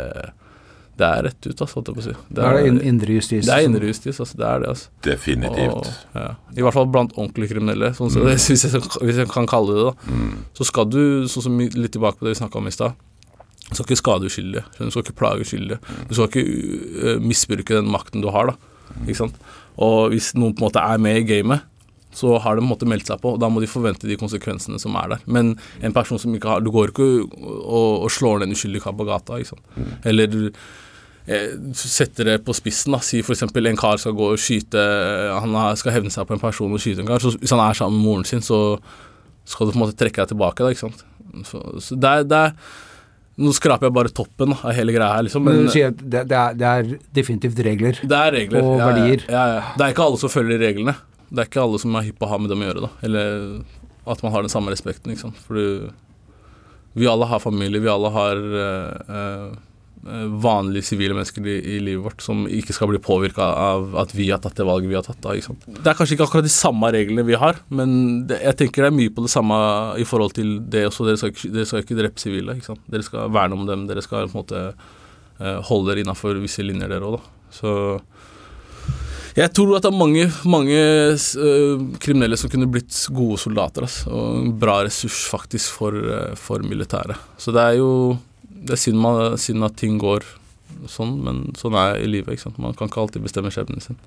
det 0.93 1.07
er 1.07 1.23
rett 1.25 1.47
ut, 1.47 1.55
altså, 1.55 1.79
holdt 1.79 1.89
jeg 1.89 1.95
på 1.97 2.01
å 2.01 2.05
si. 2.05 2.11
Det 2.37 2.43
er, 2.45 2.57
det 2.61 2.83
indre 2.85 3.15
justis? 3.15 3.47
Det 3.47 3.53
er 3.55 3.65
indre 3.65 3.87
justis, 3.89 4.19
altså. 4.21 4.37
Det 4.37 4.45
er 4.45 4.59
det, 4.61 4.73
altså. 4.75 4.91
Definitivt. 5.07 5.87
Og, 5.89 6.19
ja. 6.19 6.27
I 6.53 6.65
hvert 6.65 6.77
fall 6.77 6.91
blant 6.93 7.15
ordentlige 7.17 7.55
kriminelle, 7.55 7.89
sånn, 7.97 8.11
så, 8.13 8.21
mm. 8.21 8.29
hvis, 8.33 8.67
jeg, 8.67 8.83
hvis, 9.01 9.23
jeg, 9.23 9.31
kan 9.33 9.49
kalle 9.49 9.73
det 9.73 9.87
det. 9.87 10.13
Mm. 10.13 10.35
Så 10.59 10.69
skal 10.69 10.91
du, 10.93 11.01
sånn 11.33 11.47
som 11.47 11.57
litt 11.63 11.95
tilbake 11.95 12.21
på 12.21 12.27
det 12.27 12.35
vi 12.35 12.41
snakka 12.43 12.61
om 12.61 12.69
i 12.69 12.75
stad, 12.75 13.01
du 13.63 13.73
skal 13.73 13.87
ikke 13.87 14.01
skade 14.03 14.29
uskyldige. 14.29 14.65
Du 14.77 14.93
skal 14.93 15.01
ikke 15.01 15.17
plage 15.17 15.47
uskyldige. 15.47 15.79
Mm. 15.81 16.05
Du 16.09 16.13
skal 16.13 16.29
ikke 16.29 16.45
uh, 16.45 17.19
misbruke 17.23 17.79
den 17.79 17.89
makten 17.89 18.21
du 18.21 18.29
har, 18.35 18.53
da. 18.53 18.99
Ikke 19.07 19.23
sant? 19.23 19.37
Og 19.81 20.11
hvis 20.13 20.35
noen 20.37 20.53
på 20.53 20.61
en 20.61 20.67
måte 20.67 20.83
er 20.83 21.01
med 21.01 21.23
i 21.23 21.25
gamet, 21.25 21.65
så 22.13 22.37
har 22.37 22.55
de 22.55 22.61
på 22.61 22.67
en 22.67 22.71
måte 22.75 22.87
meldt 22.89 23.09
seg 23.09 23.21
på, 23.23 23.33
og 23.33 23.41
da 23.41 23.49
må 23.49 23.63
de 23.63 23.69
forvente 23.69 24.05
de 24.05 24.17
konsekvensene 24.19 24.77
som 24.81 24.93
er 24.99 25.15
der. 25.15 25.25
Men 25.25 25.55
en 25.81 25.95
person 25.95 26.21
som 26.21 26.33
ikke 26.35 26.51
har 26.51 26.61
Du 26.61 26.69
går 26.73 26.93
ikke 26.93 27.07
og, 27.25 28.05
og 28.05 28.11
slår 28.13 28.43
ned 28.43 28.51
en 28.51 28.57
uskyldig 28.57 28.83
kar 28.83 28.93
på 28.97 29.07
gata, 29.09 29.39
ikke 29.41 29.55
sant. 29.55 29.65
Mm. 29.73 29.93
Eller 30.11 30.37
eh, 31.27 31.55
setter 31.77 32.31
det 32.31 32.37
på 32.45 32.55
spissen, 32.57 32.95
da. 32.95 33.01
Si 33.03 33.21
f.eks. 33.23 33.45
en 33.47 33.79
kar 33.79 34.01
skal 34.01 34.15
gå 34.17 34.31
og 34.33 34.41
skyte 34.41 34.83
Han 35.43 35.57
skal 35.79 35.97
hevne 35.97 36.13
seg 36.13 36.27
på 36.29 36.37
en 36.37 36.43
person 36.43 36.73
og 36.73 36.81
skyte 36.83 37.03
en 37.03 37.11
kar. 37.11 37.23
Så 37.23 37.35
hvis 37.37 37.53
han 37.53 37.63
er 37.63 37.77
sammen 37.77 37.99
med 37.99 38.07
moren 38.07 38.27
sin, 38.27 38.43
så 38.45 38.79
skal 39.45 39.67
du 39.67 39.75
på 39.75 39.79
en 39.79 39.85
måte 39.85 39.99
trekke 39.99 40.23
deg 40.23 40.33
tilbake, 40.33 40.63
da, 40.63 40.71
ikke 40.71 40.87
sant. 40.87 41.05
Så, 41.49 41.61
så 41.83 41.97
det 41.99 42.09
er, 42.09 42.27
det 42.29 42.41
er 42.47 42.57
nå 43.43 43.49
skraper 43.57 43.87
jeg 43.87 43.95
bare 43.95 44.11
toppen 44.13 44.51
da, 44.53 44.59
av 44.69 44.75
hele 44.77 44.93
greia 44.93 45.15
her, 45.15 45.23
liksom. 45.25 45.41
Men, 45.41 45.55
men 45.57 45.65
du 45.65 45.73
sier 45.73 45.89
at 45.89 45.97
det, 45.97 46.19
det, 46.29 46.37
er, 46.37 46.59
det, 46.59 46.67
er, 46.69 47.07
definitivt 47.17 47.63
regler, 47.65 47.97
det 47.97 48.19
er 48.19 48.35
regler 48.35 48.61
og 48.61 48.75
ja, 48.77 48.91
verdier. 48.91 49.25
Ja, 49.25 49.45
ja, 49.55 49.63
det 49.73 49.87
er 49.87 49.95
ikke 49.95 50.05
alle 50.05 50.21
som 50.21 50.31
følger 50.31 50.61
reglene 50.61 50.93
det 51.33 51.41
er 51.41 51.49
ikke 51.49 51.63
alle 51.63 51.81
som 51.81 51.95
er 51.97 52.05
hypp 52.05 52.19
på 52.21 52.27
å 52.27 52.29
ha 52.29 52.37
med 52.41 52.51
dem 52.53 52.61
å 52.61 52.67
gjøre, 52.67 52.85
da. 52.85 52.91
Eller 53.07 53.45
at 54.13 54.21
man 54.21 54.33
har 54.35 54.45
den 54.45 54.53
samme 54.53 54.73
respekten, 54.73 55.13
ikke 55.13 55.25
sant. 55.25 55.39
For 55.41 55.57
vi 56.93 57.09
alle 57.09 57.29
har 57.29 57.41
familie, 57.41 57.81
vi 57.81 57.89
alle 57.89 58.11
har 58.13 58.41
uh, 58.53 59.13
uh, 59.17 59.55
vanlige 60.43 60.83
sivile 60.83 61.15
mennesker 61.15 61.45
i, 61.47 61.55
i, 61.75 61.77
livet 61.79 62.03
vårt 62.03 62.23
som 62.25 62.43
ikke 62.51 62.75
skal 62.75 62.89
bli 62.91 62.99
påvirka 63.03 63.45
av 63.45 63.93
at 64.01 64.11
vi 64.15 64.27
har 64.31 64.41
tatt 64.43 64.57
det 64.59 64.65
valget 64.67 64.91
vi 64.91 64.97
har 64.97 65.05
tatt. 65.05 65.21
Da, 65.23 65.35
ikke? 65.37 65.55
Det 65.77 65.87
er 65.87 65.95
kanskje 65.95 66.17
ikke 66.17 66.27
akkurat 66.27 66.47
de 66.47 66.51
samme 66.51 66.89
reglene 66.91 67.23
vi 67.27 67.37
har, 67.39 67.61
men 67.71 67.93
det, 68.27 68.41
jeg 68.43 68.59
tenker 68.59 68.83
det 68.83 68.89
er 68.91 68.97
mye 68.97 69.13
på 69.15 69.23
det 69.23 69.31
samme 69.31 69.59
i 70.01 70.07
forhold 70.07 70.35
til 70.35 70.57
det 70.73 70.87
også. 70.89 71.07
Dere 71.07 71.21
skal, 71.21 71.53
dere 71.55 71.69
skal 71.69 71.85
ikke 71.85 71.99
drepe 72.01 72.19
sivile. 72.19 72.57
ikke? 72.59 72.75
Dere 72.91 73.07
skal 73.07 73.31
verne 73.31 73.55
om 73.55 73.63
dem. 73.69 73.87
Dere 73.87 74.03
skal 74.03 74.27
på 74.27 74.33
en 74.33 74.41
måte 74.41 74.65
uh, 74.73 75.59
holde 75.69 75.91
dere 75.91 76.03
innafor 76.03 76.41
visse 76.43 76.65
linjer, 76.65 76.91
dere 76.91 77.13
òg. 77.13 77.31
Så 77.53 77.71
jeg 79.33 79.49
tror 79.55 79.77
at 79.77 79.85
det 79.85 79.89
er 79.89 79.97
mange, 79.97 80.27
mange 80.45 80.81
uh, 81.15 81.87
kriminelle 82.03 82.37
som 82.37 82.51
kunne 82.51 82.69
blitt 82.75 82.99
gode 83.15 83.39
soldater. 83.41 83.87
Altså, 83.87 84.11
og 84.11 84.43
en 84.43 84.53
bra 84.59 84.81
ressurs 84.83 85.23
faktisk 85.31 85.79
for, 85.79 85.95
uh, 85.95 86.35
for 86.37 86.65
militæret. 86.67 87.17
Så 87.39 87.55
det 87.55 87.63
er 87.63 87.79
jo 87.79 87.89
Det 88.63 88.75
er 88.75 88.81
synd, 88.81 88.99
man, 89.03 89.37
synd, 89.41 89.65
at 89.67 89.77
ting 89.79 89.99
går 90.01 90.25
sånn, 90.89 91.17
men 91.25 91.45
sånn 91.59 91.77
er 91.79 92.01
i 92.01 92.09
livet. 92.09 92.35
ikke 92.35 92.47
sant? 92.47 92.61
Man 92.61 92.75
kan 92.77 92.89
ikke 92.89 93.03
alltid 93.03 93.25
bestemme 93.25 93.51
skjebnen 93.53 93.83
sin. 93.83 93.99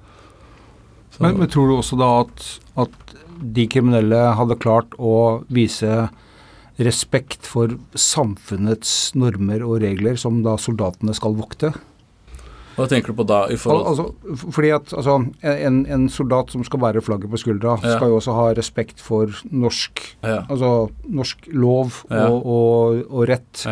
Men, 1.19 1.38
men, 1.38 1.49
tror 1.49 1.71
du 1.71 1.79
også 1.79 1.97
da 1.97 2.09
at, 2.25 2.47
at 2.85 3.16
de 3.40 3.66
kriminelle 3.73 4.19
hadde 4.37 4.59
klart 4.61 4.92
å 5.01 5.42
vise 5.53 6.09
respekt 6.77 7.47
for 7.49 7.73
samfunnets 7.97 9.14
normer 9.16 9.64
og 9.64 9.81
regler 9.85 10.19
som 10.21 10.42
da 10.45 10.59
soldatene 10.61 11.14
skal 11.16 11.37
vokte? 11.38 11.73
Hva 12.77 12.85
tenker 12.90 13.14
du 13.14 13.16
på 13.23 13.25
da? 13.25 13.47
i 13.49 13.57
forhold 13.57 13.87
altså, 13.88 14.35
fordi 14.53 14.71
at 14.77 14.90
altså, 14.92 15.14
en, 15.40 15.79
en, 15.88 16.09
soldat 16.12 16.53
som 16.53 16.64
skal 16.66 16.83
bære 16.83 17.01
flagget 17.05 17.33
på 17.33 17.40
skuldra, 17.40 17.79
ja. 17.81 17.95
skal 17.97 18.12
jo 18.12 18.19
også 18.19 18.35
ha 18.37 18.51
respekt 18.59 19.01
for 19.01 19.33
norsk, 19.49 20.03
ja. 20.21 20.42
altså, 20.45 20.90
norsk 21.09 21.49
lov 21.57 22.03
ja. 22.11 22.27
og, 22.29 22.45
og, 22.45 23.01
og, 23.09 23.23
rett. 23.33 23.64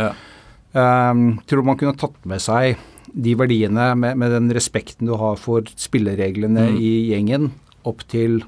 Um, 0.75 1.39
tror 1.47 1.63
man 1.67 1.79
kunne 1.79 1.95
tatt 1.99 2.17
med 2.27 2.43
seg 2.43 2.81
de 3.15 3.37
verdiene 3.39 3.93
med, 3.95 4.19
med 4.19 4.33
den 4.35 4.49
respekten 4.57 5.07
du 5.07 5.15
har 5.21 5.37
for 5.39 5.69
spillereglene 5.79 6.73
mm. 6.73 6.79
i 6.83 6.93
gjengen, 7.13 7.53
opp 7.87 8.03
til 8.11 8.41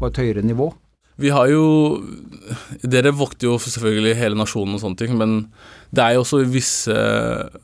på 0.00 0.10
et 0.10 0.18
høyere 0.18 0.42
nivå? 0.42 0.72
Vi 1.22 1.30
har 1.30 1.46
jo 1.46 2.00
Dere 2.82 3.12
vokter 3.14 3.46
jo 3.46 3.58
selvfølgelig 3.62 4.16
hele 4.18 4.38
nasjonen 4.40 4.74
og 4.74 4.82
sånne 4.82 4.98
ting, 4.98 5.14
men 5.14 5.36
det 5.94 6.02
er 6.02 6.16
jo 6.16 6.24
også 6.24 6.40
visse 6.50 6.96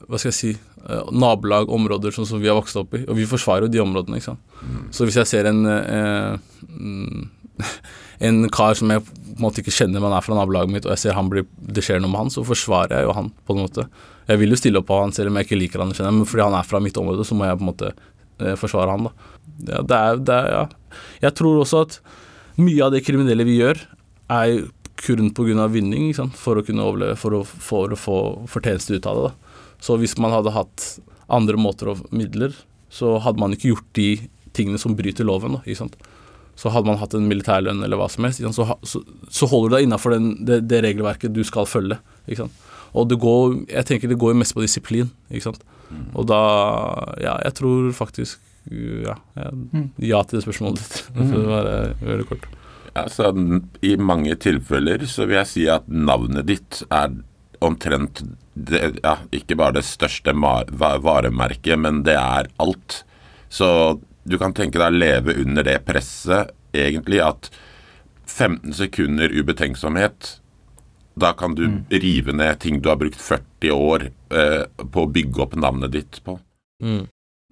Hva 0.06 0.20
skal 0.20 0.30
jeg 0.30 0.38
si 0.38 0.52
Eh, 0.88 1.08
nabolag, 1.12 1.68
områder 1.68 2.14
sånn 2.14 2.28
som 2.28 2.40
vi 2.40 2.48
har 2.48 2.56
vokst 2.56 2.78
opp 2.80 2.94
i. 2.96 3.02
Og 3.04 3.18
vi 3.18 3.28
forsvarer 3.28 3.66
jo 3.66 3.72
de 3.72 3.82
områdene, 3.82 4.16
ikke 4.16 4.30
sant. 4.30 4.54
Mm. 4.64 4.86
Så 4.96 5.06
hvis 5.06 5.18
jeg 5.20 5.28
ser 5.28 5.48
en 5.50 5.60
eh, 5.68 6.38
mm, 6.70 7.26
en 8.30 8.38
kar 8.52 8.78
som 8.78 8.92
jeg 8.94 9.04
på 9.40 9.44
en 9.46 9.48
måte 9.48 9.62
ikke 9.64 9.74
kjenner, 9.74 10.02
men 10.04 10.12
er 10.12 10.24
fra 10.24 10.36
nabolaget 10.36 10.72
mitt, 10.72 10.86
og 10.86 10.92
jeg 10.94 11.02
ser 11.02 11.16
han 11.16 11.30
blir, 11.32 11.46
det 11.58 11.82
skjer 11.86 12.02
noe 12.02 12.12
med 12.12 12.20
han, 12.26 12.32
så 12.34 12.44
forsvarer 12.46 12.98
jeg 12.98 13.08
jo 13.08 13.14
han 13.16 13.30
på 13.48 13.56
en 13.56 13.62
måte. 13.64 13.86
Jeg 14.28 14.40
vil 14.42 14.52
jo 14.54 14.58
stille 14.60 14.82
opp 14.82 14.88
på 14.90 14.98
han 15.00 15.14
selv 15.16 15.32
om 15.32 15.38
jeg 15.40 15.48
ikke 15.48 15.60
liker 15.60 15.82
han, 15.82 15.94
kjenner, 15.96 16.14
men 16.20 16.28
fordi 16.28 16.44
han 16.44 16.56
er 16.58 16.68
fra 16.68 16.80
mitt 16.84 16.98
område, 17.00 17.26
så 17.26 17.38
må 17.38 17.48
jeg 17.48 17.58
på 17.58 17.64
en 17.64 17.70
måte 17.72 17.92
eh, 17.92 18.56
forsvare 18.60 18.94
han, 18.94 19.08
da. 19.08 19.30
Ja, 19.60 19.80
det 19.84 19.96
er, 19.96 20.20
det 20.28 20.36
er, 20.36 20.52
ja. 20.54 20.98
Jeg 21.24 21.36
tror 21.40 21.62
også 21.62 21.82
at 21.86 21.98
mye 22.60 22.84
av 22.84 22.94
det 22.94 23.02
kriminelle 23.06 23.46
vi 23.48 23.58
gjør, 23.58 23.80
er 24.30 24.68
kun 25.00 25.30
pga. 25.34 25.66
vinning, 25.72 26.10
ikke 26.10 26.22
sant? 26.22 26.36
for 26.36 26.60
å 26.60 26.64
kunne 26.64 26.84
overleve, 26.84 27.16
for 27.18 27.38
å, 27.38 27.44
for 27.44 27.92
å 27.92 27.98
få 27.98 28.18
fortjeneste 28.50 28.98
ut 28.98 29.08
av 29.08 29.16
det. 29.16 29.30
da. 29.30 29.76
Så 29.80 29.96
hvis 29.96 30.18
man 30.20 30.34
hadde 30.34 30.52
hatt 30.54 31.00
andre 31.32 31.56
måter 31.56 31.92
og 31.92 32.04
midler, 32.12 32.52
så 32.90 33.18
hadde 33.22 33.40
man 33.40 33.54
ikke 33.54 33.72
gjort 33.72 33.88
de 33.96 34.10
tingene 34.56 34.80
som 34.82 34.96
bryter 34.98 35.24
loven. 35.24 35.56
Da, 35.56 35.64
ikke 35.64 35.84
sant? 35.84 35.96
Så 36.60 36.72
hadde 36.74 36.90
man 36.90 36.98
hatt 37.00 37.14
en 37.16 37.28
militærlønn 37.30 37.80
eller 37.86 37.96
hva 37.96 38.10
som 38.12 38.26
helst, 38.26 38.42
så, 38.56 38.66
så, 38.84 39.00
så, 39.32 39.48
holder 39.48 39.70
du 39.70 39.76
deg 39.78 39.86
innafor 39.86 40.16
det, 40.18 40.60
det, 40.68 40.82
regelverket 40.84 41.32
du 41.32 41.40
skal 41.46 41.68
følge. 41.68 41.96
Ikke 42.26 42.44
sant? 42.44 42.66
Og 42.90 43.06
det 43.08 43.20
går, 43.22 43.54
jeg 43.70 43.88
tenker 43.88 44.10
det 44.10 44.18
går 44.20 44.36
mest 44.36 44.56
på 44.56 44.64
disiplin. 44.64 45.08
Ikke 45.32 45.48
sant? 45.48 45.64
Mm. 45.90 46.06
Og 46.14 46.28
da 46.30 46.40
Ja, 47.18 47.34
jeg 47.42 47.56
tror 47.58 47.88
faktisk 47.96 48.38
Ja, 48.70 49.16
mm. 49.34 49.88
ja 50.04 50.20
til 50.22 50.38
det 50.38 50.44
spørsmålet 50.44 50.82
ditt. 50.82 51.00
For 51.30 51.38
å 51.40 51.54
være 51.54 51.74
veldig 52.04 52.28
kort. 52.28 52.46
Ja, 52.90 53.06
så 53.08 53.30
I 53.86 53.96
mange 53.96 54.36
tilfeller 54.42 55.06
så 55.08 55.26
vil 55.26 55.40
jeg 55.40 55.50
si 55.50 55.66
at 55.70 55.88
navnet 55.88 56.48
ditt 56.50 56.82
er 56.90 57.14
omtrent 57.64 58.22
det, 58.54 58.80
ja, 59.04 59.16
ikke 59.32 59.56
bare 59.56 59.78
det 59.78 59.86
største 59.86 60.34
varemerket, 60.34 61.78
men 61.80 62.02
det 62.04 62.16
er 62.18 62.50
alt. 62.60 63.02
Så 63.52 63.68
du 64.30 64.38
kan 64.38 64.54
tenke 64.56 64.78
deg 64.78 64.92
å 64.92 65.00
leve 65.02 65.34
under 65.42 65.66
det 65.66 65.80
presset, 65.86 66.54
egentlig, 66.72 67.20
at 67.24 67.50
15 68.30 68.76
sekunder 68.78 69.32
ubetenksomhet 69.34 70.36
da 71.20 71.32
kan 71.32 71.54
du 71.54 71.66
mm. 71.66 71.80
rive 71.90 72.32
ned 72.32 72.60
ting 72.60 72.80
du 72.80 72.88
har 72.88 72.98
brukt 73.00 73.20
40 73.20 73.74
år 73.74 74.06
eh, 74.10 74.62
på 74.92 75.04
å 75.04 75.10
bygge 75.10 75.42
opp 75.44 75.56
navnet 75.58 75.92
ditt 75.94 76.20
på. 76.24 76.38
Mm. 76.82 77.02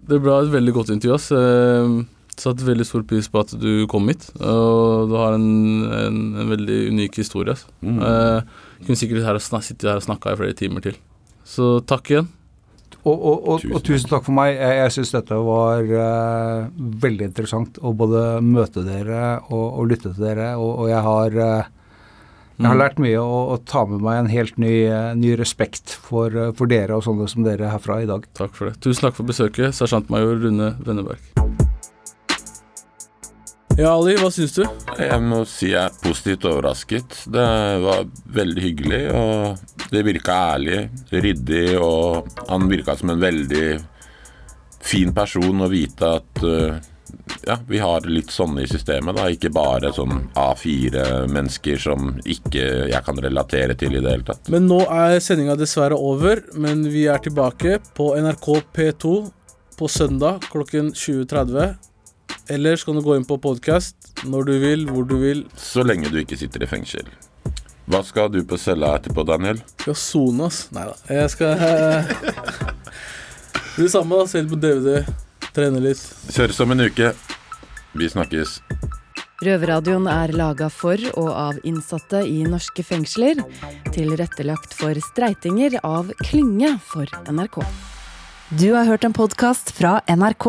Det 0.09 0.21
ble 0.23 0.37
et 0.38 0.55
veldig 0.55 0.75
godt 0.77 0.93
intervju. 0.95 1.17
ass. 1.17 1.29
Eh, 1.35 1.99
satt 2.38 2.62
veldig 2.62 2.87
stor 2.87 3.03
pris 3.11 3.29
på 3.29 3.43
at 3.43 3.53
du 3.59 3.85
kom 3.91 4.09
hit. 4.09 4.29
Og 4.38 5.11
du 5.11 5.17
har 5.19 5.37
en, 5.37 5.51
en, 5.91 6.23
en 6.38 6.55
veldig 6.55 6.79
unik 6.95 7.21
historie. 7.25 7.57
ass. 7.59 7.67
Mm. 7.83 7.99
Eh, 7.99 8.81
kunne 8.87 9.01
sikkert 9.01 9.27
her 9.27 9.43
sittet 9.43 9.91
her 9.91 10.01
og 10.01 10.07
snakka 10.07 10.33
i 10.33 10.41
flere 10.41 10.59
timer 10.59 10.85
til. 10.87 10.99
Så 11.49 11.79
takk 11.88 12.12
igjen. 12.12 12.31
Og, 13.09 13.16
og, 13.16 13.49
og, 13.49 13.62
tusen. 13.62 13.75
og 13.77 13.85
tusen 13.87 14.12
takk 14.12 14.27
for 14.27 14.37
meg. 14.37 14.53
Jeg, 14.57 14.77
jeg 14.83 14.94
syns 14.97 15.14
dette 15.14 15.40
var 15.49 15.88
uh, 15.88 16.68
veldig 17.07 17.29
interessant 17.31 17.81
å 17.81 17.94
både 17.97 18.27
møte 18.44 18.85
dere 18.87 19.25
og, 19.49 19.83
lytte 19.88 20.12
til 20.12 20.29
dere. 20.29 20.53
Og, 20.61 20.87
jeg 20.90 21.03
har 21.09 21.38
uh, 21.38 21.75
jeg 22.59 22.66
har 22.66 22.75
mm. 22.75 22.81
lært 22.83 23.03
mye 23.03 23.18
og, 23.23 23.61
ta 23.71 23.85
med 23.87 24.03
meg 24.03 24.25
en 24.25 24.33
helt 24.33 24.57
ny, 24.59 24.75
uh, 24.90 25.12
ny 25.18 25.37
respekt 25.38 25.94
for, 25.94 26.35
for, 26.59 26.71
dere 26.71 26.99
og 26.99 27.07
sånne 27.07 27.31
som 27.31 27.47
dere 27.47 27.71
herfra 27.73 28.03
i 28.03 28.11
dag. 28.11 28.27
Takk 28.38 28.57
for 28.59 28.71
det. 28.71 28.81
Tusen 28.85 29.09
takk 29.09 29.18
for 29.21 29.31
besøket, 29.31 29.77
sersjantmajor 29.79 30.42
Rune 30.42 30.75
Venneberg. 30.83 31.48
Ja, 33.79 33.93
Ali, 33.95 34.17
hva 34.19 34.27
syns 34.35 34.57
du? 34.57 34.64
Jeg 34.99 35.23
må 35.23 35.45
si 35.47 35.69
jeg 35.71 35.79
er 35.85 35.99
positivt 36.03 36.49
overrasket. 36.51 37.21
Det 37.31 37.45
var 37.85 38.09
veldig 38.35 38.64
hyggelig, 38.64 38.99
og 39.14 39.85
det 39.93 40.03
virka 40.03 40.35
ærlig, 40.57 40.81
ryddig, 41.14 41.77
og 41.79 42.27
han 42.49 42.67
virka 42.67 42.97
som 42.99 43.14
en 43.14 43.23
veldig 43.23 43.69
fin 44.83 45.14
person 45.14 45.62
å 45.62 45.71
vite 45.71 46.11
at 46.19 46.43
uh, 46.43 46.75
ja, 47.47 47.55
vi 47.71 47.79
har 47.79 48.11
litt 48.11 48.35
sånne 48.35 48.67
i 48.67 48.69
systemet, 48.73 49.14
da. 49.14 49.31
Ikke 49.31 49.55
bare 49.55 49.95
sånn 49.95 50.27
A4-mennesker 50.35 51.79
som 51.79 52.17
ikke 52.27 52.67
jeg 52.91 53.03
kan 53.07 53.23
relatere 53.23 53.79
til 53.79 53.95
i 53.95 54.03
det 54.03 54.17
hele 54.17 54.27
tatt. 54.27 54.51
Men 54.51 54.67
nå 54.67 54.83
er 54.91 55.21
sendinga 55.23 55.55
dessverre 55.61 55.95
over, 55.95 56.43
men 56.59 56.83
vi 56.91 57.07
er 57.07 57.23
tilbake 57.23 57.79
på 57.95 58.11
NRK 58.19 58.57
P2 58.75 59.19
på 59.79 59.87
søndag 59.87 60.51
klokken 60.51 60.91
20.30. 60.91 61.88
Eller 62.49 62.77
kan 62.77 62.97
du 62.97 63.03
gå 63.05 63.17
inn 63.17 63.27
på 63.29 63.37
podkast 63.43 64.23
når 64.25 64.47
du 64.49 64.55
vil, 64.63 64.87
hvor 64.89 65.05
du 65.05 65.19
vil. 65.21 65.45
Så 65.57 65.85
lenge 65.85 66.09
du 66.09 66.17
ikke 66.23 66.39
sitter 66.41 66.65
i 66.65 66.69
fengsel. 66.71 67.09
Hva 67.89 68.03
skal 68.05 68.31
du 68.33 68.43
på 68.45 68.57
cella 68.61 68.95
etterpå, 68.99 69.25
Daniel? 69.29 69.61
Skal 69.81 69.97
sone, 69.97 70.49
ass. 70.49 70.67
Nei 70.77 70.85
da. 70.89 70.95
Jeg 71.13 71.33
skal 71.33 71.55
Det 73.79 73.89
samme, 73.93 74.17
da. 74.17 74.27
Se 74.29 74.43
litt 74.43 74.53
på 74.53 74.61
DVD. 74.61 75.03
Trene 75.57 75.83
litt. 75.85 76.01
Kjøres 76.33 76.61
om 76.65 76.73
en 76.75 76.85
uke. 76.89 77.13
Vi 77.97 78.09
snakkes. 78.13 78.59
Røverradioen 79.45 80.09
er 80.11 80.33
laga 80.35 80.67
for 80.73 80.99
og 81.15 81.29
av 81.31 81.61
innsatte 81.69 82.25
i 82.27 82.41
norske 82.49 82.83
fengsler. 82.83 83.45
Tilrettelagt 83.95 84.75
for 84.75 84.99
streitinger 85.13 85.79
av 85.87 86.11
Klynge 86.25 86.75
for 86.91 87.07
NRK. 87.31 87.61
Du 88.59 88.73
har 88.73 88.89
hørt 88.89 89.05
en 89.07 89.15
podkast 89.15 89.71
fra 89.77 89.99
NRK. 90.09 90.49